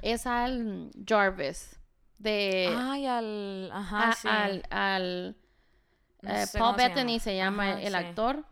[0.01, 1.79] es al Jarvis.
[2.17, 2.73] De...
[2.77, 3.69] Ay, al...
[3.73, 4.27] Ajá, a- sí.
[4.27, 4.63] al...
[4.69, 5.35] al
[6.21, 7.19] No eh, Paul se Bettany llama.
[7.23, 7.95] se llama Ajá, el sí.
[7.95, 8.45] actor.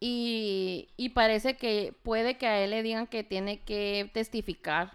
[0.00, 4.92] Y, y parece que puede que a él le digan que tiene que testificar.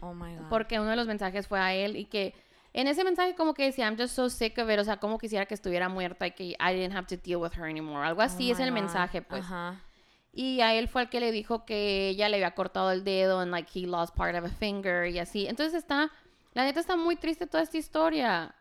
[0.00, 0.48] Oh, my God.
[0.48, 2.34] Porque uno de los mensajes fue a él y que
[2.72, 5.18] en ese mensaje como que decía, I'm just so sick of it, o sea, como
[5.18, 8.06] quisiera que estuviera muerta y que I didn't have to deal with her anymore.
[8.06, 8.74] Algo así Oh es el God.
[8.74, 9.44] mensaje, pues.
[9.44, 9.80] Ajá.
[10.40, 13.40] Y a él fue el que le dijo que ella le había cortado el dedo
[13.40, 15.48] and like he lost part of a finger y así.
[15.48, 16.12] Entonces está,
[16.54, 18.54] la neta está muy triste toda esta historia.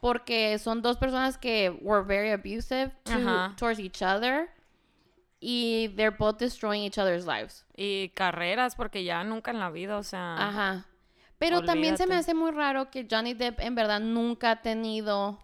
[0.00, 3.54] Porque son dos personas que were very abusive to- Ajá.
[3.56, 4.48] towards each other.
[5.38, 7.64] Y they're both destroying each other's lives.
[7.76, 10.34] Y carreras, porque ya nunca en la vida, o sea...
[10.36, 10.86] Ajá.
[11.38, 15.38] Pero también se me hace muy raro que Johnny Depp en verdad nunca ha tenido.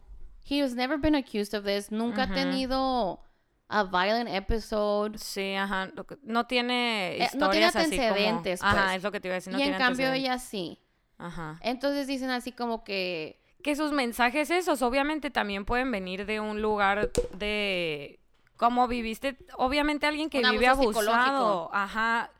[0.45, 1.93] He has never been accused of this.
[1.93, 3.21] Nunca ha tenido
[3.69, 5.19] a violent episode.
[5.19, 5.91] Sí, ajá.
[6.23, 8.09] no tiene Eh, no tiene historias así como...
[8.09, 8.97] antecedentes, Ajá, pues.
[8.97, 9.53] es lo que te iba a decir.
[9.53, 10.31] No y en tiene cambio antecedentes.
[10.31, 10.81] ella sí.
[11.19, 11.59] Ajá.
[11.63, 13.41] Entonces dicen así como que.
[13.63, 18.21] Que sus mensajes esos obviamente también pueden venir de un lugar de...
[18.57, 19.37] Como viviste...
[19.57, 21.69] Obviamente alguien que Un vive abusado.
[21.73, 22.31] Ajá.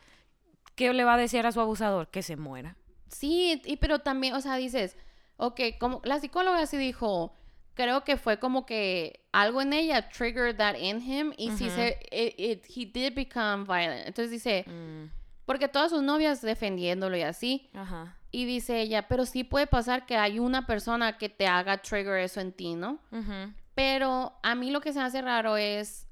[0.77, 2.09] ¿Qué le va a decir a su abusador?
[2.09, 2.77] Que se muera.
[3.09, 4.97] Sí, y, pero también, o sea, dices,
[5.39, 7.35] ok, como la psicóloga sí dijo,
[7.79, 11.77] creo que fue como que algo en ella triggered that in him y sí Ujú.
[11.77, 14.07] se, it, it- he did become violent.
[14.09, 15.11] Entonces dice, Mm.
[15.47, 17.71] Porque todas sus novias defendiéndolo y así.
[17.73, 18.17] Ajá.
[18.31, 22.19] Y dice ella, pero sí puede pasar que hay una persona que te haga trigger
[22.19, 22.99] eso en ti, ¿no?
[23.13, 23.55] Ujú.
[23.75, 26.07] Pero a mí lo que se me hace raro es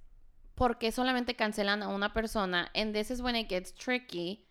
[0.54, 2.70] por qué solamente cancelan a una persona.
[2.74, 4.46] And this is when it gets tricky.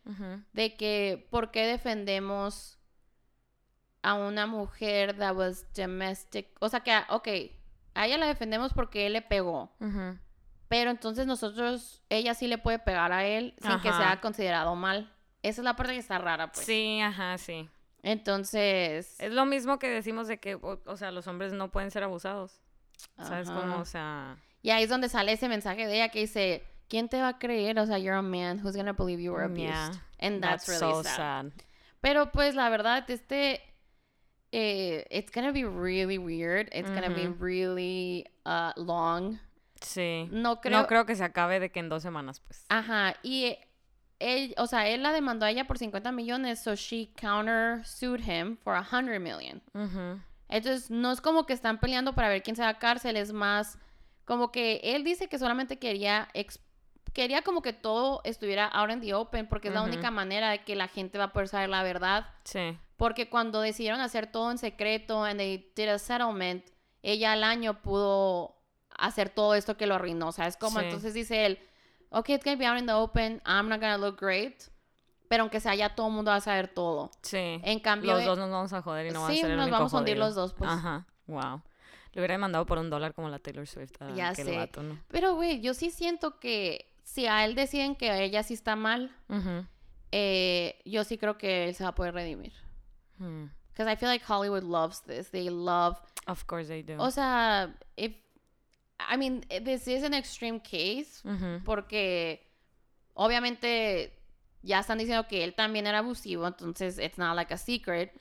[0.53, 2.77] De que, ¿por qué defendemos
[4.05, 6.47] a una mujer that was domestic?
[6.59, 7.27] O sea que, ok,
[7.95, 9.71] a ella la defendemos porque él le pegó.
[10.67, 15.11] Pero entonces nosotros, ella sí le puede pegar a él sin que sea considerado mal.
[15.41, 16.65] Esa es la parte que está rara, pues.
[16.65, 17.69] Sí, ajá, sí.
[18.03, 19.19] Entonces.
[19.19, 22.03] Es lo mismo que decimos de que, o, o sea, los hombres no pueden ser
[22.03, 22.61] abusados.
[23.17, 23.77] ¿Sabes cómo?
[23.77, 27.21] O sea, Y ahí es donde sale ese mensaje de ella que dice, ¿quién te
[27.21, 27.77] va a creer?
[27.79, 29.69] O sea, you're a man who's gonna believe you were abused.
[29.69, 31.15] Yeah, And that's, that's, really so sad.
[31.15, 31.51] sad.
[32.01, 33.61] Pero pues la verdad, este,
[34.57, 36.69] eh, it's gonna be really weird.
[36.71, 39.39] It's gonna be really uh, long.
[39.81, 40.29] Sí.
[40.31, 40.81] No creo.
[40.81, 42.65] No creo que se acabe de que en dos semanas, pues.
[42.69, 43.15] Ajá.
[43.21, 43.57] Y
[44.19, 48.55] él, o sea, él la demandó a ella por 50 millones, so she countersued him
[48.57, 49.61] for 100 million.
[50.47, 53.33] Entonces, no es como que están peleando para ver quién se va a cárcel, es
[53.33, 53.77] más
[54.23, 56.59] como que él dice que solamente quería ex-
[57.15, 60.63] quería como que todo estuviera out in the open porque es la única manera de
[60.63, 62.27] que la gente va a poder saber la verdad.
[62.43, 62.77] Sí.
[62.97, 66.63] Porque cuando decidieron hacer todo en secreto and they did a settlement,
[67.01, 68.57] ella al año pudo
[68.97, 70.57] hacer todo esto que lo arruinó, ¿sabes?
[70.57, 70.85] Como Sí.
[70.85, 71.59] entonces dice él,
[72.09, 74.55] ok, it's gonna be out in the open, I'm not gonna look great,
[75.29, 77.11] pero aunque sea ya todo el mundo va a saber todo.
[77.21, 77.59] Sí.
[77.63, 79.57] En cambio, los dos nos vamos a joder y no va a sí, ser el
[79.57, 80.25] nos único vamos a hundir jodido.
[80.27, 80.69] los dos, pues.
[80.69, 81.05] Ajá.
[81.27, 81.61] Wow.
[82.13, 84.57] Le hubiera mandado por un dólar como la Taylor Swift a Ya aquel sé.
[84.57, 84.99] vato, ¿no?
[85.09, 89.15] Pero, güey, yo sí siento que si a él deciden que ella sí está mal,
[90.11, 92.51] eh, yo sí creo que él se va a poder redimir.
[93.17, 93.45] Hmm.
[93.71, 95.29] Because I feel like Hollywood loves this.
[95.29, 95.97] They love
[96.27, 96.97] Of course they do.
[96.97, 98.13] O sea, if
[98.99, 101.21] I mean, this is an extreme case
[101.63, 102.41] porque
[103.13, 104.13] obviamente
[104.63, 108.13] ya están diciendo que él también era abusivo, entonces it's not like a secret,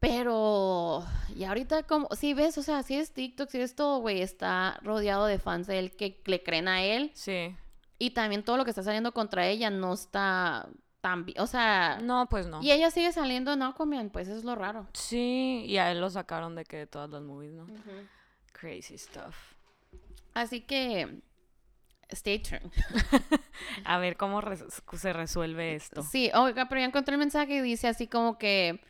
[0.00, 4.20] pero y ahorita como si ves, o sea, si es TikTok, si es todo, güey,
[4.20, 7.54] está rodeado de fans de él que le creen a él Sí.
[7.98, 10.68] Y también todo lo que está saliendo contra ella no está
[11.00, 12.60] tan bien, o sea, No, pues no.
[12.62, 14.86] y ella sigue saliendo en Aquaman, pues eso es lo raro.
[14.94, 17.66] Sí, y a él lo sacaron de que de todas las movies, ¿no?
[18.52, 19.36] Crazy stuff.
[20.34, 21.20] Así que
[22.10, 22.70] stay tuned.
[23.84, 24.40] A ver cómo
[24.96, 26.02] se resuelve esto.
[26.02, 28.80] Sí, oiga, pero ya encontré el mensaje y dice así como que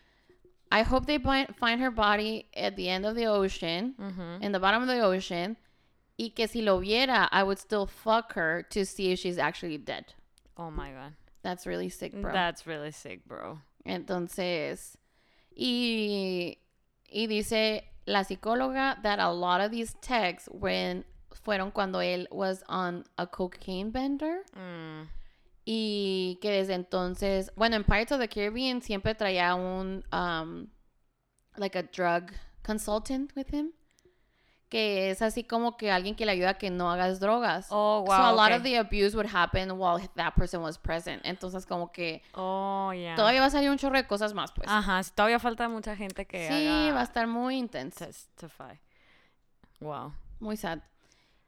[0.70, 4.44] I hope they find, her body at the end of the ocean, Ujú.
[4.44, 5.56] in the bottom of the ocean,
[6.18, 9.78] y que si lo viera, I would still fuck her to see if she's actually
[9.78, 10.12] dead.
[10.56, 11.14] Oh my god.
[11.42, 12.32] That's really sick, bro.
[12.32, 13.60] That's really sick, bro.
[13.86, 14.96] Entonces,
[15.56, 16.58] y,
[17.08, 22.64] y dice la psicóloga that a lot of these texts when, fueron cuando él was
[22.68, 24.42] on a cocaine bender.
[24.56, 25.06] Mm.
[25.64, 30.68] Y que desde entonces, bueno, en Pirates of the Caribbean siempre traía un, um,
[31.56, 32.32] like a drug
[32.64, 33.72] consultant with him.
[34.68, 37.68] Que es así como que alguien que le ayuda a que no hagas drogas.
[37.70, 38.16] Oh, wow.
[38.16, 41.24] so a lot of the abuse would happen while that person was present.
[41.24, 43.14] Entonces como que Oh, yeah.
[43.16, 44.68] todavía va a salir un chorro de cosas más, pues.
[44.70, 48.04] Ajá, todavía falta mucha gente que sí, haga va a estar muy intenso.
[48.04, 48.78] testify.
[49.80, 50.12] Wow.
[50.40, 50.80] Muy sad.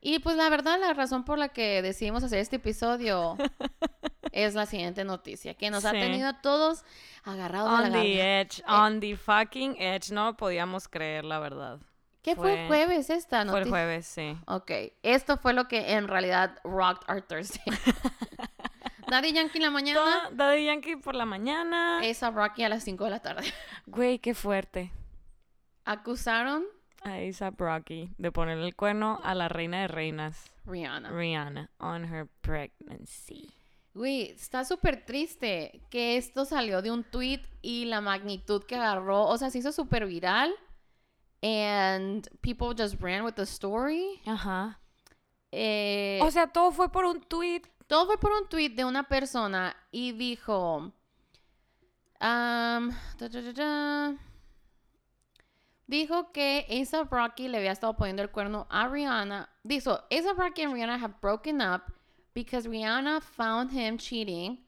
[0.01, 3.37] Y pues la verdad, la razón por la que decidimos hacer este episodio
[4.33, 6.85] es la siguiente noticia, que nos ha tenido a todos
[7.25, 8.41] agarrados a la On the garganta.
[8.41, 10.11] edge, on the fucking edge.
[10.11, 11.81] No podíamos creer, la verdad.
[12.23, 13.71] ¿Qué fue, el fue- jueves esta Fue el noticia?
[13.71, 14.37] jueves, sí.
[14.47, 14.71] Ok,
[15.03, 17.63] esto fue lo que en realidad rocked our Thursday.
[19.09, 22.01] Daddy Yankee en la mañana, Da- Daddy Yankee por la mañana.
[22.05, 23.43] esa Rocky a las 5 de la tarde.
[23.87, 24.93] Güey, qué fuerte.
[25.85, 26.65] Acusaron
[27.03, 31.11] A A$AP Rocky de ponerle el cuerno a la reina de reinas, Rihanna.
[31.11, 33.51] Rihanna, on her pregnancy.
[33.95, 39.25] Güey, está súper triste que esto salió de un tweet y la magnitud que agarró,
[39.27, 40.55] o sea, se hizo súper viral.
[41.43, 44.21] And people just ran with the story.
[44.27, 44.79] Ajá.
[45.53, 47.63] Eh, O sea, todo fue por un tweet.
[47.87, 50.93] todo fue por un tweet de una persona y dijo.
[52.21, 54.15] um, da, da, da, da.
[55.89, 59.49] Dijo que A$AP Rocky le había estado poniendo el cuerno a Rihanna.
[59.65, 61.91] Dijo, A$AP Rocky and Rihanna have broken up
[62.33, 64.59] because Rihanna found him cheating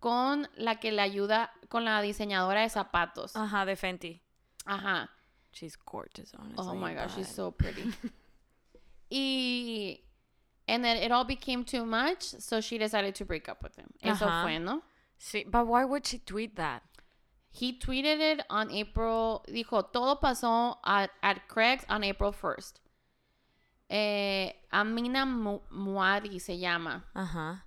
[0.00, 3.36] con la que le ayuda, con la diseñadora de zapatos.
[3.36, 4.22] Ajá, de Fenty.
[4.64, 5.10] Ajá.
[5.56, 6.56] She's gorgeous, honestly.
[6.58, 7.90] Oh my gosh, she's so pretty.
[9.10, 9.98] y
[10.68, 13.86] and then it all became too much, so she decided to break up with him.
[14.02, 14.82] Eso fue, ¿no?
[15.18, 16.82] Sí, but why would she tweet that?
[17.50, 19.44] He tweeted it on April.
[19.48, 22.72] Dijo, todo pasó at, at Craig's on April 1st.
[23.88, 27.04] Eh, Amina Mu- Muadi se llama.
[27.14, 27.62] Ajá.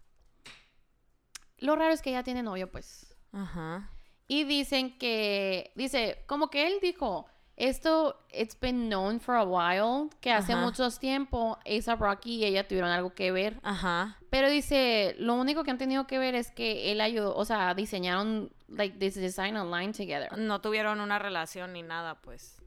[1.62, 3.16] lo raro es que ella tiene novio, pues.
[3.34, 3.90] Ajá.
[4.28, 7.26] Y dicen que, dice, como que él dijo,
[7.60, 10.64] esto, it's been known for a while, que hace Ajá.
[10.64, 13.60] mucho tiempo A$AP Rocky y ella tuvieron algo que ver.
[13.64, 14.18] Ajá.
[14.30, 17.74] Pero dice, lo único que han tenido que ver es que él ayudó, o sea,
[17.74, 20.38] diseñaron, like, this design online together.
[20.38, 22.62] No tuvieron una relación ni nada, pues.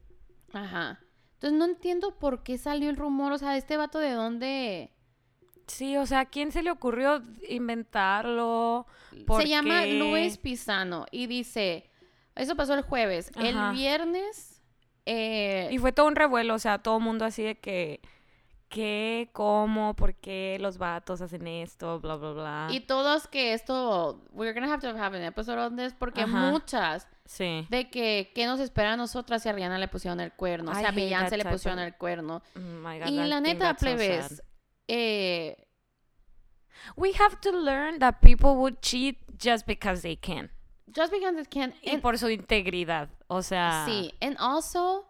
[0.53, 0.99] Ajá.
[1.33, 4.91] Entonces no entiendo por qué salió el rumor, o sea, este vato de dónde...
[5.65, 8.85] Sí, o sea, ¿a quién se le ocurrió inventarlo?
[9.37, 9.85] Se llama?
[9.87, 11.89] Luis Pisano y dice,
[12.35, 13.47] eso pasó el jueves, Ajá.
[13.47, 14.52] el viernes...
[15.05, 18.01] eh, Y fue todo un revuelo, o sea, todo el mundo así de que,
[18.69, 19.29] ¿qué?
[19.33, 19.95] ¿Cómo?
[19.95, 21.99] ¿Por qué los vatos hacen esto?
[21.99, 22.67] Bla, bla, bla.
[22.71, 26.51] Y todos que esto, we're gonna have to have an episode on this, porque Ajá.
[26.51, 27.67] muchas sí.
[27.69, 30.71] de que, ¿qué nos espera a nosotras si a Rihanna le pusieron el cuerno?
[30.71, 32.41] O I sea, a hate Beyoncé le pusieron of- el cuerno.
[32.55, 34.41] Oh my God, Y I la neta, so plebes,
[34.87, 35.57] eh,
[36.97, 40.49] We have to learn that people would cheat just because they can.
[40.93, 41.73] Just because it can...
[41.81, 43.09] Y and- por su integridad.
[43.27, 43.85] O sea.
[43.87, 45.05] sí, and also,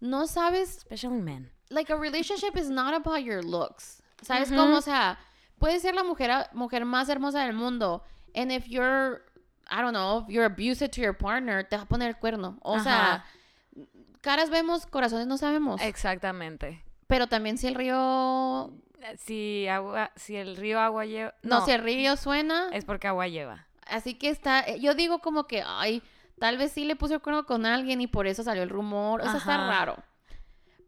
[0.00, 1.50] no sabes Especially men.
[1.70, 4.02] like a relationship is not about your looks.
[4.22, 4.76] ¿Sabes cómo?
[4.78, 5.18] O sea,
[5.58, 8.02] puedes ser la mujer, mujer más hermosa del mundo.
[8.34, 9.22] And if you're,
[9.70, 12.58] I don't know, if you're abusive to your partner, te va a poner el cuerno.
[12.62, 13.24] O sea,
[14.22, 15.80] caras vemos, corazones no sabemos.
[15.82, 16.82] Exactamente.
[17.06, 18.70] Pero también si el río,
[19.18, 21.34] Si, agua, si el río agua lleva.
[21.42, 23.65] no, No, si el río suena, es porque agua lleva.
[23.88, 26.02] Así que está, eh, yo digo como que, ay,
[26.38, 29.20] tal vez sí le puse el cuerno con alguien y por eso salió el rumor.
[29.20, 29.96] O sea, está raro.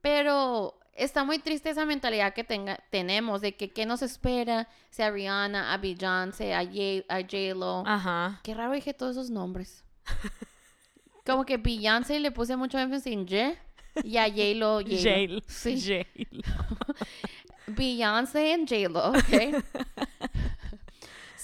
[0.01, 5.11] Pero está muy triste esa mentalidad que tenga, tenemos de que qué nos espera, sea
[5.11, 7.85] Rihanna, a Beyoncé, a J- a J-Lo.
[7.87, 8.41] Ajá.
[8.43, 9.85] Qué raro dije todos esos nombres.
[11.27, 13.55] Como que Beyoncé le puse mucho énfasis en J
[14.03, 15.41] y a J-Lo, J-Lo.
[15.47, 15.81] Sí.
[15.81, 16.45] Jail.
[17.67, 19.65] Beyoncé en J-Lo, ¿ok?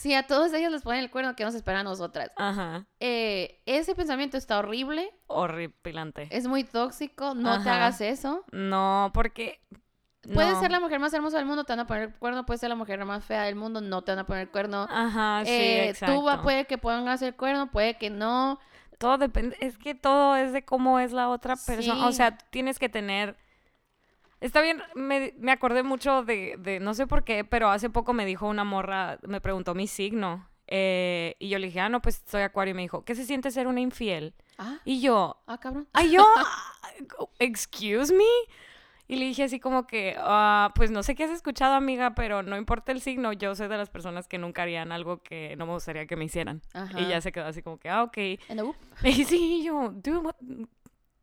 [0.05, 2.31] si a todos ellos les ponen el cuerno, ¿qué nos espera a nosotras?
[2.37, 2.85] Ajá.
[3.01, 6.29] Eh, ese pensamiento está horrible, Horripilante.
[6.31, 8.45] es muy tóxico, no te hagas eso.
[8.53, 9.63] No, porque.
[10.35, 10.61] Puedes no.
[10.61, 12.45] ser la mujer más hermosa del mundo, te van a poner el cuerno.
[12.45, 14.87] Puedes ser la mujer más fea del mundo, no te van a poner el cuerno.
[14.91, 16.15] Ajá, sí, Eh, exacto.
[16.15, 18.59] tú puede que pongas el cuerno, puede que no.
[18.99, 22.07] Todo depende, es que todo es de cómo es la otra persona.
[22.07, 23.37] O sea, tienes que tener.
[24.45, 28.13] Está bien, me, me acordé mucho de, de, no sé por qué, pero hace poco
[28.13, 30.47] me dijo una morra, me preguntó mi signo.
[30.67, 32.73] eh, y yo le dije, ah, no, pues soy acuario.
[32.73, 34.35] Y me dijo, ¿qué se siente ser una infiel?
[34.59, 35.89] Ah, Y yo, ah, cabrón.
[35.95, 36.23] ¿ay, yo?
[37.39, 38.25] ¿Excuse me?
[39.07, 42.43] Y le dije así como que, ah, pues no sé qué has escuchado, amiga, pero
[42.43, 45.67] no importa el signo, yo soy de las personas que nunca harían algo que no
[45.67, 46.63] me gustaría que me hicieran.
[46.73, 46.99] Ajá.
[47.01, 48.17] Y ya se quedó así como que, ah, ok.
[49.05, 50.35] Y sí, yo, dude, what?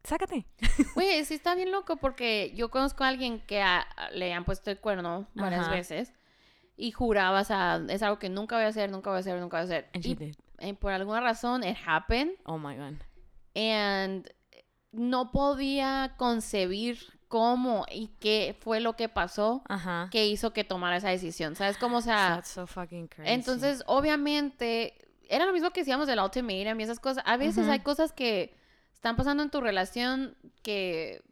[0.03, 0.45] Sácate.
[0.95, 4.71] Güey, sí está bien loco porque yo conozco a alguien que a- le han puesto
[4.71, 5.71] el cuerno varias Ajá.
[5.75, 6.13] veces
[6.77, 9.39] y juraba, o sea, es algo que nunca voy a hacer, nunca voy a hacer,
[9.39, 9.89] nunca voy a hacer.
[9.93, 10.35] And Y, she did.
[10.59, 12.93] eh, por alguna razón, it happened Oh my god.
[13.55, 14.27] and
[14.91, 20.09] no podía concebir cómo y qué fue lo que pasó Ajá.
[20.11, 21.55] que hizo que tomara esa decisión.
[21.55, 21.97] ¿Sabes cómo?
[21.97, 23.31] O sea, That's so fucking crazy.
[23.31, 24.95] entonces, obviamente,
[25.29, 27.23] era lo mismo que decíamos del ultimatum y esas cosas.
[27.25, 28.53] A veces hay cosas que
[29.01, 31.23] están pasando en tu relación que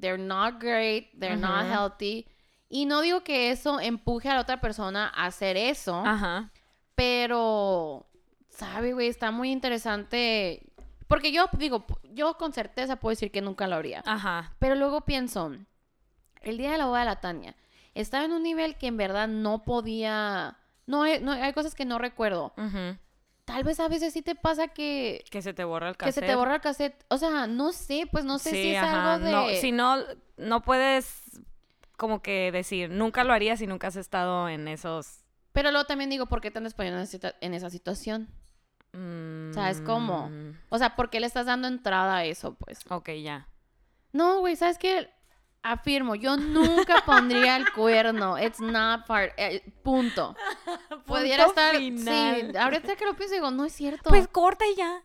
[0.00, 2.26] they're not great, they're not healthy.
[2.70, 6.50] Y no digo que eso empuje a la otra persona a hacer eso, Ajá.
[6.94, 8.06] pero,
[8.48, 9.08] ¿sabe, güey?
[9.08, 10.62] Está muy interesante.
[11.06, 11.84] Porque yo digo,
[12.14, 14.02] yo con certeza puedo decir que nunca lo haría.
[14.06, 14.54] Ajá.
[14.58, 15.54] Pero luego pienso,
[16.40, 17.54] el día de la boda de la Tania,
[17.92, 20.56] estaba en un nivel que en verdad no podía...
[20.86, 22.54] No, hay- no hay cosas que no recuerdo.
[22.56, 22.96] Ujú.
[23.44, 26.24] Tal vez a veces sí te pasa que, Que se te borra el que cassette.
[26.24, 27.04] se te borra el cassette.
[27.08, 29.14] O sea, no sé, pues no sé sí, si es ajá.
[29.14, 29.32] algo de...
[29.32, 29.96] No, si no,
[30.36, 31.40] no puedes
[31.96, 35.24] como que decir, nunca lo harías si nunca has estado en esos...
[35.52, 38.28] Pero luego también digo, ¿por qué te andas poniendo en esa situa- en esa situación?
[39.54, 40.28] ¿Sabes cómo?
[40.28, 42.80] Mm, O sea, ¿por qué le estás dando entrada a eso, pues?
[42.90, 43.48] Ok, ya.
[44.12, 45.08] No, güey, ¿sabes qué?
[45.62, 48.38] Afirmo, yo nunca pondría el cuerno.
[48.38, 49.32] It's not part...
[49.36, 50.34] eh, punto.
[51.06, 51.76] Pudiera Punto estar...
[51.76, 52.50] final.
[52.52, 54.10] Sí, ahorita que lo pienso digo, no es cierto.
[54.10, 55.02] Pues corta y ya.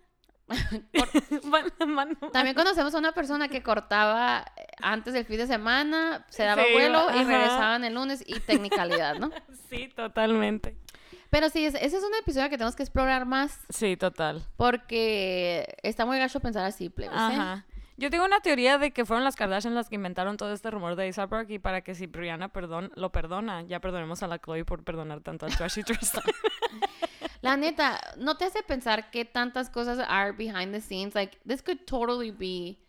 [1.44, 6.26] Man- man- También conocemos a una persona que cortaba eh, antes del fin de semana,
[6.30, 7.24] se daba Sí, vuelo y ajá.
[7.24, 9.30] regresaban el lunes y technicalidad, ¿no?
[9.70, 10.78] Sí, totalmente.
[11.30, 14.42] Pero sí, ese ese es un episodio que tenemos que explorar más Sí, total.
[14.56, 17.20] porque está muy gacho pensar así, plebes, ¿eh?
[17.20, 17.66] Ajá.
[18.00, 20.96] Yo tengo una teoría de que fueron las Kardashian las que inventaron todo este rumor
[20.96, 24.64] de A$AP Rocky para que si Brianna perdón, lo perdona, ya perdonemos a la Chloe
[24.66, 26.24] por perdonar tanto al Trashy Tristan.
[27.42, 31.14] La neta, ¿no te hace pensar qué tantas cosas are behind the scenes?
[31.14, 32.80] Like, this could totally be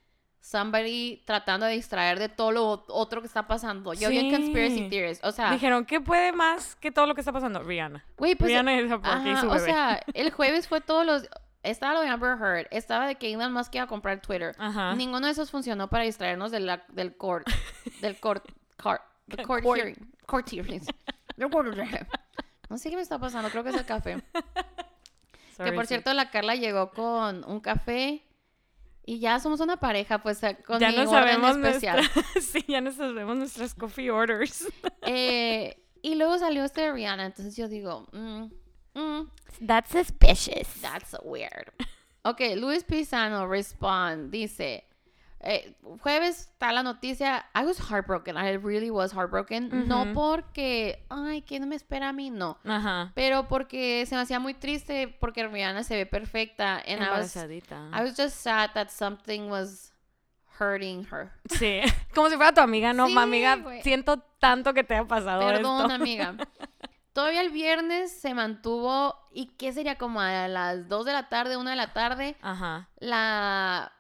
[0.40, 3.92] somebody tratando de distraer de todo lo otro que está pasando.
[3.92, 4.88] Yo vi en Conspiracy Sí.
[4.88, 5.20] Theories.
[5.22, 7.62] O sea, Dijeron, ¿qué puede más que todo lo que está pasando?
[7.62, 8.04] Rihanna.
[8.16, 8.48] güey, pues.
[8.50, 9.64] Rihanna y porque ajá, su o bebé.
[9.64, 11.28] sea, el jueves fue todos los.
[11.62, 12.68] Estaba lo de Amber Heard.
[12.70, 14.54] Estaba de que Elon Musk iba a comprar Twitter.
[14.59, 14.94] Ajá.
[14.94, 17.46] Ninguno de esos funcionó para distraernos de la, del court.
[18.00, 18.44] Del court.
[18.80, 19.78] court the court, Court.
[19.80, 20.12] hearing.
[20.26, 20.86] Court hearings.
[22.70, 23.50] No sé qué me está pasando.
[23.50, 24.22] Creo que es el café.
[25.59, 25.88] Que por sí.
[25.88, 28.22] cierto, la Carla llegó con un café
[29.04, 31.96] y ya somos una pareja, pues eh, con ya mi no orden sabemos especial.
[31.96, 34.68] nuestra- sí, ya no sabemos nuestras coffee orders.
[35.02, 38.44] Eh, y luego salió este de Rihanna, entonces yo digo, mm,
[38.99, 39.28] mm,
[39.61, 40.68] That's suspicious.
[40.80, 41.70] that's weird.
[42.24, 44.84] Ok, Luis Pisano respond, dice,
[45.40, 45.72] eh,
[46.03, 51.66] jueves está la noticia, I was heartbroken, I really was heartbroken, no porque, ay, ¿quién
[51.68, 52.28] me espera a mí?
[52.30, 52.59] No.
[52.64, 53.12] Ajá.
[53.14, 57.34] Pero porque se me hacía muy triste porque Rihanna se ve perfecta and I was.
[57.36, 59.92] I was just sad that something was
[60.59, 61.30] hurting her.
[61.51, 61.80] Sí,
[62.14, 65.40] como si fuera tu amiga, no, Sí, ma, amiga, siento tanto que te ha pasado
[65.46, 65.94] Perdón, esto.
[65.94, 66.34] amiga.
[67.12, 71.56] Todavía el viernes se mantuvo, ¿y qué sería como a las 2 de la tarde,
[71.56, 72.36] 1 de la tarde?
[72.40, 72.88] Ajá.
[72.98, 73.92] La,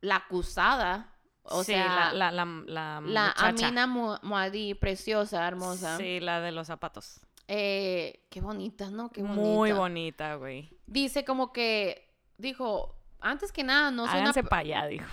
[0.00, 3.30] la acusada, o sí, sea, la, la, la, la.
[3.36, 5.96] Amina Muadí, preciosa, hermosa.
[5.96, 7.20] Sí, la de los zapatos.
[7.48, 9.10] Eh, qué bonita, ¿no?
[9.10, 9.40] Qué bonita.
[9.40, 10.70] Muy bonita, güey.
[10.86, 12.08] Dice como que,
[12.38, 14.30] dijo, antes que nada, no soy una...
[14.30, 15.06] Háganse pa' allá, dijo.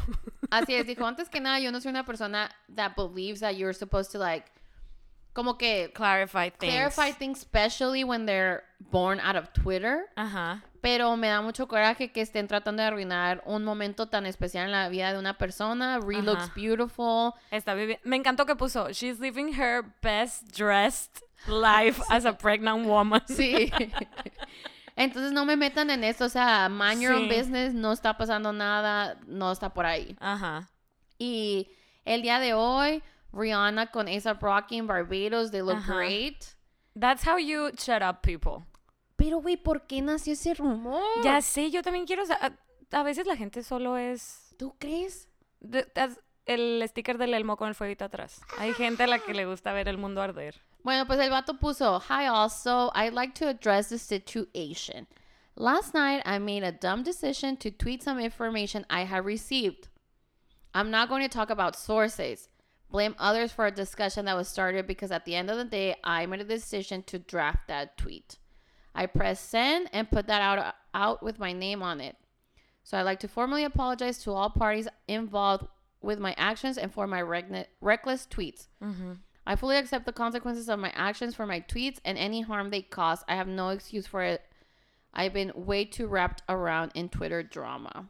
[0.49, 3.73] Así es, dijo, antes que nada, yo no soy una persona that believes that you're
[3.73, 4.49] supposed to like,
[5.39, 6.73] como que Clarify things.
[6.73, 8.61] clarify things, especially when they're
[8.91, 10.05] born out of Twitter.
[10.17, 10.61] Ajá.
[10.81, 14.71] Pero me da mucho coraje que estén tratando de arruinar un momento tan especial en
[14.73, 15.99] la vida de una persona.
[16.01, 17.33] Re looks beautiful.
[17.51, 17.73] Está
[18.03, 23.21] Me encantó que puso, she's living her best dressed life as a pregnant woman.
[23.27, 23.71] Sí.
[24.97, 26.25] Entonces no me metan en esto.
[26.25, 27.73] O sea, mind your own business.
[27.73, 29.17] No está pasando nada.
[29.25, 30.17] No está por ahí.
[30.19, 30.69] Ajá.
[31.17, 31.69] Y
[32.03, 33.01] el día de hoy,
[33.33, 35.51] Rihanna con A$AP Rocky en Barbados.
[35.51, 35.95] They look Ajá.
[35.95, 36.55] great.
[36.95, 38.65] That's how you shut up people.
[39.15, 41.03] Pero, güey, ¿por qué nació ese rumor?
[41.23, 42.23] Ya sé, yo también quiero...
[42.41, 42.51] A,
[42.97, 44.55] a veces la gente solo es...
[44.57, 45.27] ¿Tú crees?
[45.59, 45.87] de-
[46.45, 48.41] el sticker del elmo con el fueguito atrás.
[48.57, 50.55] Hay gente a la que le gusta ver el mundo arder.
[50.83, 55.07] Bueno, pues el vato puso, Hi also, I'd like to address the situation.
[55.55, 59.89] Last night I made a dumb decision to tweet some information I had received.
[60.73, 62.47] I'm not going to talk about sources.
[62.91, 65.95] Blame others for a discussion that was started because at the end of the day,
[66.03, 68.37] I made a decision to draft that tweet.
[68.95, 72.15] I pressed send and put that out, out with my name on it.
[72.83, 75.67] So I'd like to formally apologize to all parties involved
[76.01, 78.67] with my actions and for my regne- reckless tweets.
[78.83, 79.13] Mm-hmm.
[79.45, 82.81] I fully accept the consequences of my actions for my tweets and any harm they
[82.81, 83.23] cause.
[83.27, 84.41] I have no excuse for it.
[85.13, 88.09] I've been way too wrapped around in Twitter drama.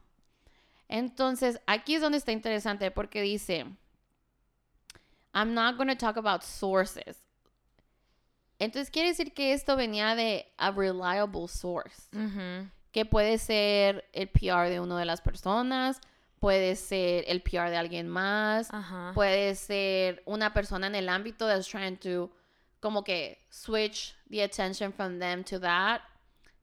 [0.92, 3.66] Entonces, aquí es donde está interesante porque dice,
[5.40, 7.24] I'm not going to talk about sources.
[8.60, 12.10] Entonces, quiere decir que esto venía de a reliable source,
[12.92, 16.02] que puede ser el PR de una de las personas,
[16.42, 18.70] puede ser el PR de alguien más,
[19.14, 22.30] puede ser una persona en el ámbito that's trying to
[22.82, 26.02] como que switch the attention from them to that.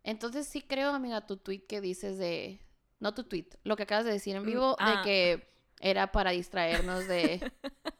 [0.04, 2.60] Entonces sí creo, amiga, tu tweet que dices de
[3.00, 4.90] no tu tweet, lo que acabas de decir en Mm, vivo ah.
[4.90, 5.48] de que
[5.80, 7.40] era para distraernos de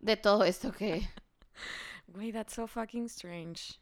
[0.00, 1.08] de todo esto que
[2.08, 3.78] Güey, that's so fucking strange.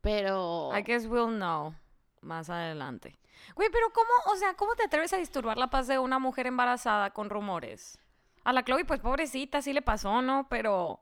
[0.00, 1.74] pero I guess we'll know
[2.20, 3.18] más adelante.
[3.54, 6.46] Güey, pero ¿cómo, o sea, cómo te atreves a disturbar la paz de una mujer
[6.46, 7.98] embarazada con rumores?
[8.44, 10.46] A la Chloe, pues pobrecita, sí le pasó, ¿no?
[10.48, 10.98] Pero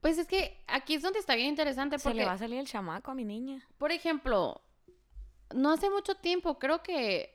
[0.00, 2.58] pues es que aquí es donde está bien interesante se porque le va a salir
[2.58, 3.66] el chamaco a mi niña.
[3.78, 4.60] Por ejemplo,
[5.54, 7.34] no hace mucho tiempo, creo que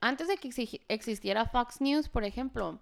[0.00, 2.78] antes de que exi- existiera Fox News, por ejemplo,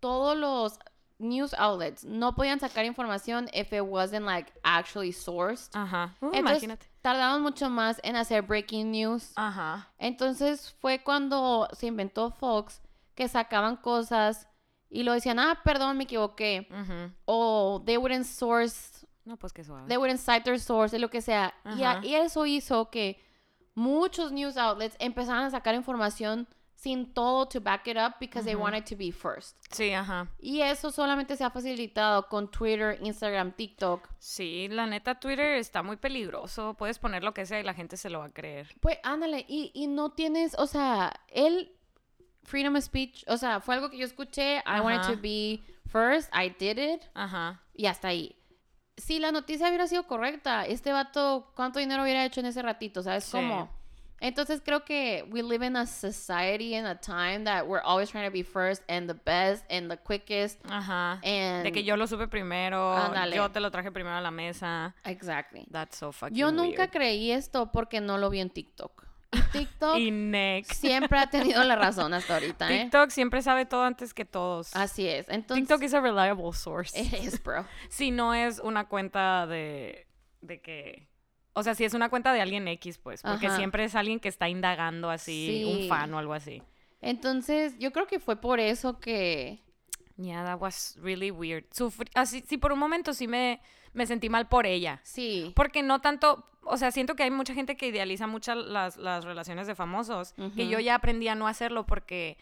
[0.00, 0.78] todos los
[1.20, 5.70] news outlets no podían sacar información if it wasn't like actually sourced.
[5.74, 6.14] Ajá.
[6.20, 6.86] Uh, Entonces, imagínate.
[7.02, 9.32] tardaban mucho más en hacer breaking news.
[9.36, 9.88] Ajá.
[9.98, 12.80] Entonces fue cuando se inventó Fox
[13.14, 14.46] que sacaban cosas
[14.90, 16.68] y lo decían, ah, perdón, me equivoqué.
[16.70, 17.12] Ujú.
[17.24, 19.86] O they wouldn't source No, pues qué suave.
[19.88, 21.52] they wouldn't cite their source, lo que sea.
[21.76, 23.20] Y, a- y eso hizo que
[23.74, 26.46] muchos news outlets empezaran a sacar información
[26.80, 29.56] sin todo to back it up because they wanted to be first.
[29.72, 30.28] Sí, ajá.
[30.38, 34.08] Y eso solamente se ha facilitado con Twitter, Instagram, TikTok.
[34.20, 36.74] Sí, la neta, Twitter está muy peligroso.
[36.74, 38.68] Puedes poner lo que sea y la gente se lo va a creer.
[38.80, 41.72] Pues ándale, y, y no tienes, o sea, el
[42.44, 45.60] freedom of speech, o sea, fue algo que yo escuché, I wanted to be
[45.90, 47.60] first, I did it, Ajá.
[47.74, 48.36] y hasta ahí.
[48.96, 53.02] Si la noticia hubiera sido correcta, este vato, ¿cuánto dinero hubiera hecho en ese ratito?
[53.02, 53.32] ¿Sabes Sí.
[53.32, 53.68] cómo?
[54.20, 58.24] Entonces creo que we live in a society in a time that we're always trying
[58.26, 61.20] to be first and the best and the quickest Ajá.
[61.24, 62.96] and De que yo lo supe primero,
[63.32, 64.94] yo te lo traje primero a la mesa.
[65.04, 65.66] exactly.
[65.70, 66.90] That's so fucking Yo nunca weird.
[66.92, 69.06] creí esto porque no lo vi en TikTok.
[69.30, 70.72] Y TikTok Y next.
[70.80, 72.84] siempre ha tenido la razón hasta ahorita, ¿eh?
[72.84, 74.74] TikTok siempre sabe todo antes que todos.
[74.74, 75.28] Así es.
[75.28, 76.98] Entonces, TikTok is a reliable source.
[76.98, 77.66] it is, bro.
[77.90, 80.06] Si no es una cuenta de,
[80.40, 81.08] de que...
[81.58, 83.22] O sea, si es una cuenta de alguien X, pues.
[83.22, 83.56] Porque Ajá.
[83.56, 85.64] siempre es alguien que está indagando así, Sí.
[85.64, 86.62] un fan o algo así.
[87.00, 89.60] Entonces, yo creo que fue por eso que
[90.16, 91.64] Yeah, that was really weird.
[92.14, 93.60] Así, sí, por un momento sí me,
[93.92, 95.00] me sentí mal por ella.
[95.04, 95.52] sí.
[95.54, 99.24] Porque no tanto, o sea, siento que hay mucha gente que idealiza mucho las, las
[99.24, 100.70] relaciones de famosos, que Ujú.
[100.72, 102.36] yo ya aprendí a no hacerlo porque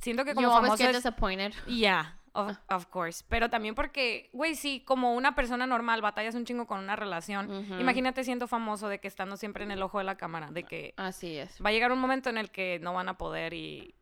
[0.00, 0.96] siento que como you always famoso get es...
[0.98, 1.52] disappointed.
[1.66, 2.76] Yeah, of, Ah.
[2.76, 3.24] of course.
[3.28, 7.50] Pero también porque, güey, sí, como una persona normal batallas un chingo con una relación.
[7.80, 10.94] Imagínate siendo famoso de que estando siempre en el ojo de la cámara, de que
[10.96, 11.58] Así es.
[11.64, 13.94] va a llegar un momento en el que no van a poder y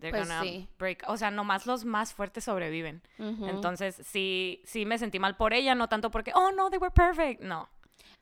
[0.00, 0.68] they're Pues gonna sí.
[0.78, 1.04] break.
[1.08, 3.02] O sea, nomás los más fuertes sobreviven.
[3.18, 6.92] Entonces, sí, sí me sentí mal por ella, no tanto porque, oh, no, they were
[6.92, 7.40] perfect.
[7.42, 7.68] No.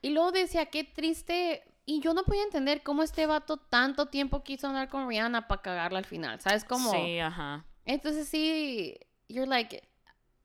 [0.03, 1.63] Y luego decía, qué triste.
[1.87, 5.61] Y yo no podía entender cómo este vato tanto tiempo quiso andar con Rihanna para
[5.63, 6.41] cagarla al final.
[6.41, 6.91] ¿Sabes cómo?
[6.93, 7.65] Sí, ajá.
[7.85, 8.97] Entonces sí,
[9.35, 9.83] you're like,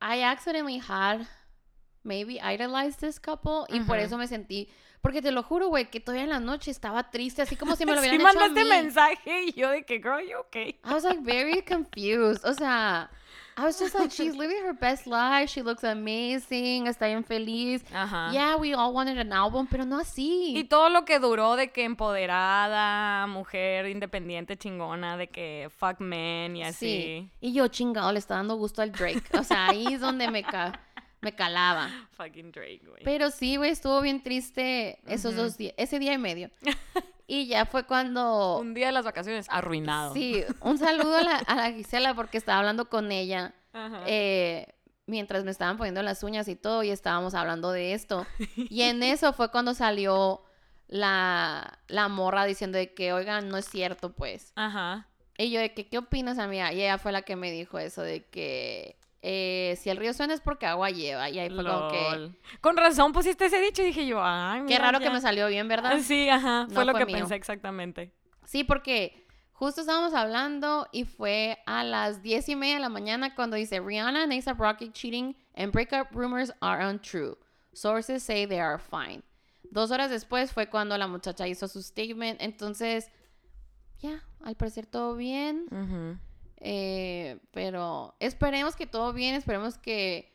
[0.01, 1.27] I accidentally had
[2.03, 3.65] maybe idolized this couple.
[3.69, 4.67] Y por eso me sentí.
[5.01, 7.85] Porque te lo juro, güey, que todavía en la noche estaba triste, así como si
[7.85, 8.69] me lo hubieran sí hecho a mandaste mí.
[8.69, 10.77] mensaje y yo de que, girl, you okay?
[10.83, 12.43] I was like very confused.
[12.45, 13.09] O sea,
[13.59, 15.49] I was just like, she's living her best life.
[15.49, 16.87] She looks amazing.
[16.87, 17.83] Está bien feliz.
[17.93, 18.31] Ajá.
[18.31, 20.53] Yeah, we all wanted an album, pero no así.
[20.57, 26.55] Y todo lo que duró de que empoderada, mujer independiente, chingona, de que fuck men
[26.55, 26.79] y así.
[26.79, 27.29] Sí.
[27.41, 29.21] Y yo, chingado, le está dando gusto al Drake.
[29.37, 30.79] O sea, ahí es donde me, ca-
[31.21, 31.89] me calaba.
[32.11, 33.03] Fucking Drake, güey.
[33.03, 36.49] Pero sí, güey, estuvo bien triste esos dos días, ese día y medio.
[37.31, 38.57] Y ya fue cuando...
[38.57, 40.15] Un día de las vacaciones arruinado.
[40.15, 44.01] Sí, un saludo a la, a la Gisela porque estaba hablando con ella Ajá.
[44.07, 44.73] eh,
[45.05, 48.25] mientras me estaban poniendo las uñas y todo y estábamos hablando de esto.
[48.55, 50.41] Y en eso fue cuando salió
[50.87, 54.51] la, la morra diciendo de que, oigan, no es cierto, pues.
[54.55, 55.07] Ajá.
[55.37, 56.73] Y yo de que, ¿qué opinas, amiga?
[56.73, 60.33] Y ella fue la que me dijo eso de que eh, si el río suena
[60.33, 61.29] es porque agua lleva.
[61.29, 62.31] Y ahí fue como que.
[62.61, 65.47] Con razón pusiste ese dicho y dije yo, ay, qué mira, raro que me salió
[65.47, 65.99] bien, ¿verdad?
[66.01, 66.65] Sí, ajá.
[66.67, 67.17] No fue lo fue que mío.
[67.17, 68.13] pensé exactamente.
[68.45, 73.35] Sí, porque justo estábamos hablando y fue a las diez y media de la mañana
[73.35, 77.37] cuando dice Rihanna and A$AP Rocky cheating and breakup rumors are untrue.
[77.73, 79.21] Sources say they are fine.
[79.71, 82.41] Dos horas después fue cuando la muchacha hizo su statement.
[82.41, 83.11] Entonces,
[83.99, 85.65] ya, al parecer todo bien.
[85.71, 86.17] Ujú.
[86.61, 90.33] Eh, pero esperemos que todo bien, esperemos que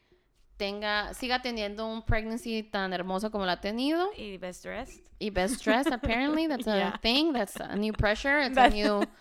[0.56, 4.08] tenga, siga teniendo un pregnancy tan hermoso como lo ha tenido.
[4.16, 5.04] Y best dressed.
[5.18, 6.98] Y best dressed, apparently, that's a Yeah.
[7.00, 9.02] thing, that's a new pressure, it's That's- a new...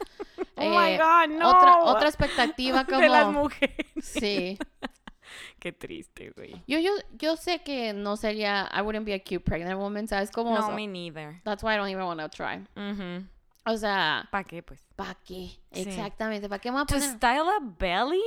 [0.55, 1.49] Oh my eh, God, no.
[1.49, 2.99] Otra, otra expectativa como...
[3.01, 3.85] De las mujeres.
[4.01, 4.57] Sí.
[5.59, 6.61] Qué triste, güey.
[6.67, 8.69] Yo, yo, yo sé que no sería...
[8.71, 10.53] I wouldn't be a cute pregnant woman, ¿sabes cómo?
[10.53, 11.41] No, So, me neither.
[11.43, 12.59] That's why I don't even want to try.
[12.75, 13.25] Ujú.
[13.65, 14.85] O sea, ¿Para qué, pues?
[14.95, 15.51] ¿para qué?
[15.71, 15.81] Sí.
[15.81, 17.09] Exactamente, ¿para qué me voy a To poner?
[17.09, 18.21] style a belly?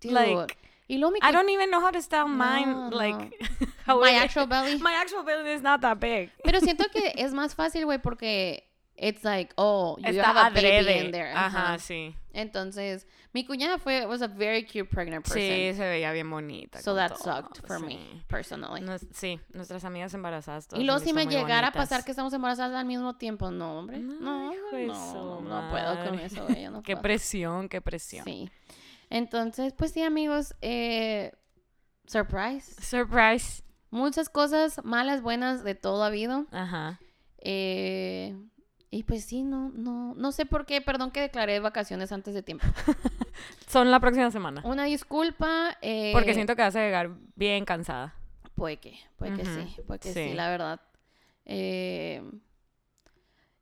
[0.00, 0.12] Dude.
[0.14, 2.66] like, y luego mi, I don't even know how to style mine.
[2.72, 3.18] No, like,
[3.60, 3.66] no.
[3.86, 4.78] how my it- actual belly.
[4.78, 6.30] My actual belly is not that big.
[6.44, 8.64] Pero siento que es más fácil, güey, porque
[8.96, 11.04] it's like, oh, you Está have a baby adrede.
[11.06, 11.32] in there.
[11.34, 11.78] Ajá, Ajá.
[11.78, 12.14] sí.
[12.32, 13.06] Entonces,
[13.38, 15.40] mi cuñada fue, was a very cute pregnant person.
[15.40, 16.80] Sí, se veía bien bonita.
[16.82, 17.84] so that todo, sucked for sí.
[17.86, 18.80] me, personally.
[18.80, 20.66] Nos- sí, nuestras amigas embarazadas.
[20.74, 24.00] y luego si me llegara a pasar que estamos embarazadas al mismo tiempo, no, hombre.
[24.00, 27.02] No, No, no, no puedo con eso, güey, yo no Qué puedo.
[27.02, 28.24] presión, qué presión.
[28.24, 28.50] Sí.
[29.10, 31.32] Entonces, pues sí, amigos, eh,
[32.06, 32.74] surprise.
[32.82, 33.62] Surprise.
[33.90, 36.46] Muchas cosas malas, buenas, de todo ha habido.
[36.50, 36.98] Ajá.
[37.38, 38.36] Eh,
[38.90, 42.42] y pues sí, no, no, no sé por qué, perdón que declaré vacaciones antes de
[42.42, 42.66] tiempo.
[43.68, 44.62] Son la próxima semana.
[44.64, 45.76] Una disculpa.
[45.82, 48.14] eh, Porque siento que vas a llegar bien cansada.
[48.54, 50.34] Puede que, puede que sí, puede que sí, sí.
[50.34, 50.80] la verdad.
[51.44, 52.22] Eh,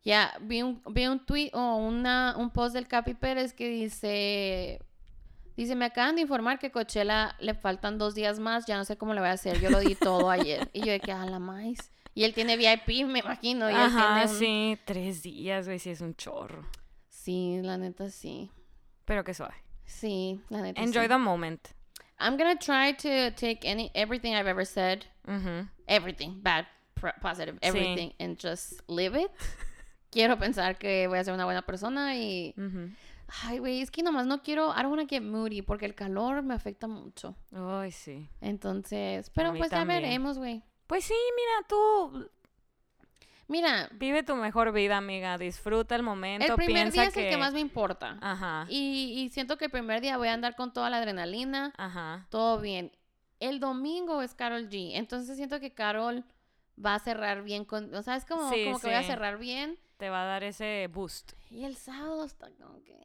[0.05, 4.81] ya, vi un, vi un tweet o una, un post del Capi Pérez que dice,
[5.57, 8.97] dice, me acaban de informar que Coachella le faltan dos días más, ya no sé
[8.97, 10.71] cómo le voy a hacer, yo lo di todo ayer.
[10.73, 11.91] Y yo de que, a la más.
[12.17, 13.69] Y él tiene VIP, me imagino.
[13.71, 14.79] Y él Ajá, tiene un- sí.
[14.87, 16.65] Tres días, güey, sí es un chorro.
[17.11, 18.51] Sí, la neta sí.
[19.05, 19.55] Pero que suave.
[19.85, 21.09] Sí, la neta Enjoy sí.
[21.09, 21.69] the moment.
[22.19, 25.05] I'm gonna try to take any everything I've ever said,
[25.87, 26.67] everything, bad,
[27.21, 27.69] positive, Sí.
[27.69, 29.31] everything, and just live it.
[30.11, 32.55] Quiero pensar que voy a ser una buena persona y...
[33.43, 34.71] Ay, güey, es que nomás no quiero...
[34.73, 37.37] I don't wanna get moody porque el calor me afecta mucho.
[37.53, 38.27] Ay, sí.
[38.41, 39.29] Entonces...
[39.35, 40.63] Pero pues ya veremos, güey.
[40.87, 42.31] Pues sí, mira, tú.
[43.49, 45.39] Mira, Vive tu mejor vida, amiga.
[45.39, 46.47] Disfruta el momento.
[46.47, 48.19] el primer Piensa día es el que más me importa.
[48.21, 48.67] Ajá.
[48.69, 52.27] Y, y siento que el primer día voy a andar con toda la adrenalina, Ajá.
[52.31, 52.91] todo bien.
[53.39, 54.93] El domingo es Carol G.
[54.95, 56.25] Entonces siento que Carol
[56.85, 57.95] va a cerrar bien con.
[57.95, 59.79] O sea, es como, Sí, como que voy a cerrar bien.
[59.97, 61.33] Te va a dar ese boost.
[61.51, 62.97] Y el sábado está como que.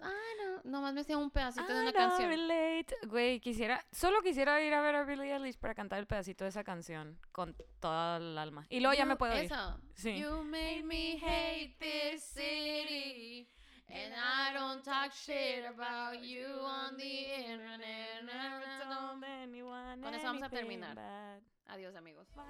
[0.00, 0.02] Eh, Billie Eilish.
[0.02, 0.70] Ah, no.
[0.70, 2.30] Nomás me sé un pedacito de I una don't canción.
[2.30, 2.96] relate.
[3.06, 6.50] Güey, quisiera, solo quisiera ir a ver a Billie Eilish para cantar el pedacito de
[6.50, 8.66] esa canción con toda el alma.
[8.70, 9.44] Y luego ya me puedo ir.
[9.44, 9.78] Eso.
[9.94, 10.18] Sí.
[10.18, 13.48] You made me hate this city.
[13.86, 18.22] And I don't talk shit about you on the internet.
[18.24, 20.96] Never told- anyone Con eso vamos a terminar.
[20.96, 21.40] bad.
[21.66, 22.26] Adiós, amigos.
[22.34, 22.44] Bye.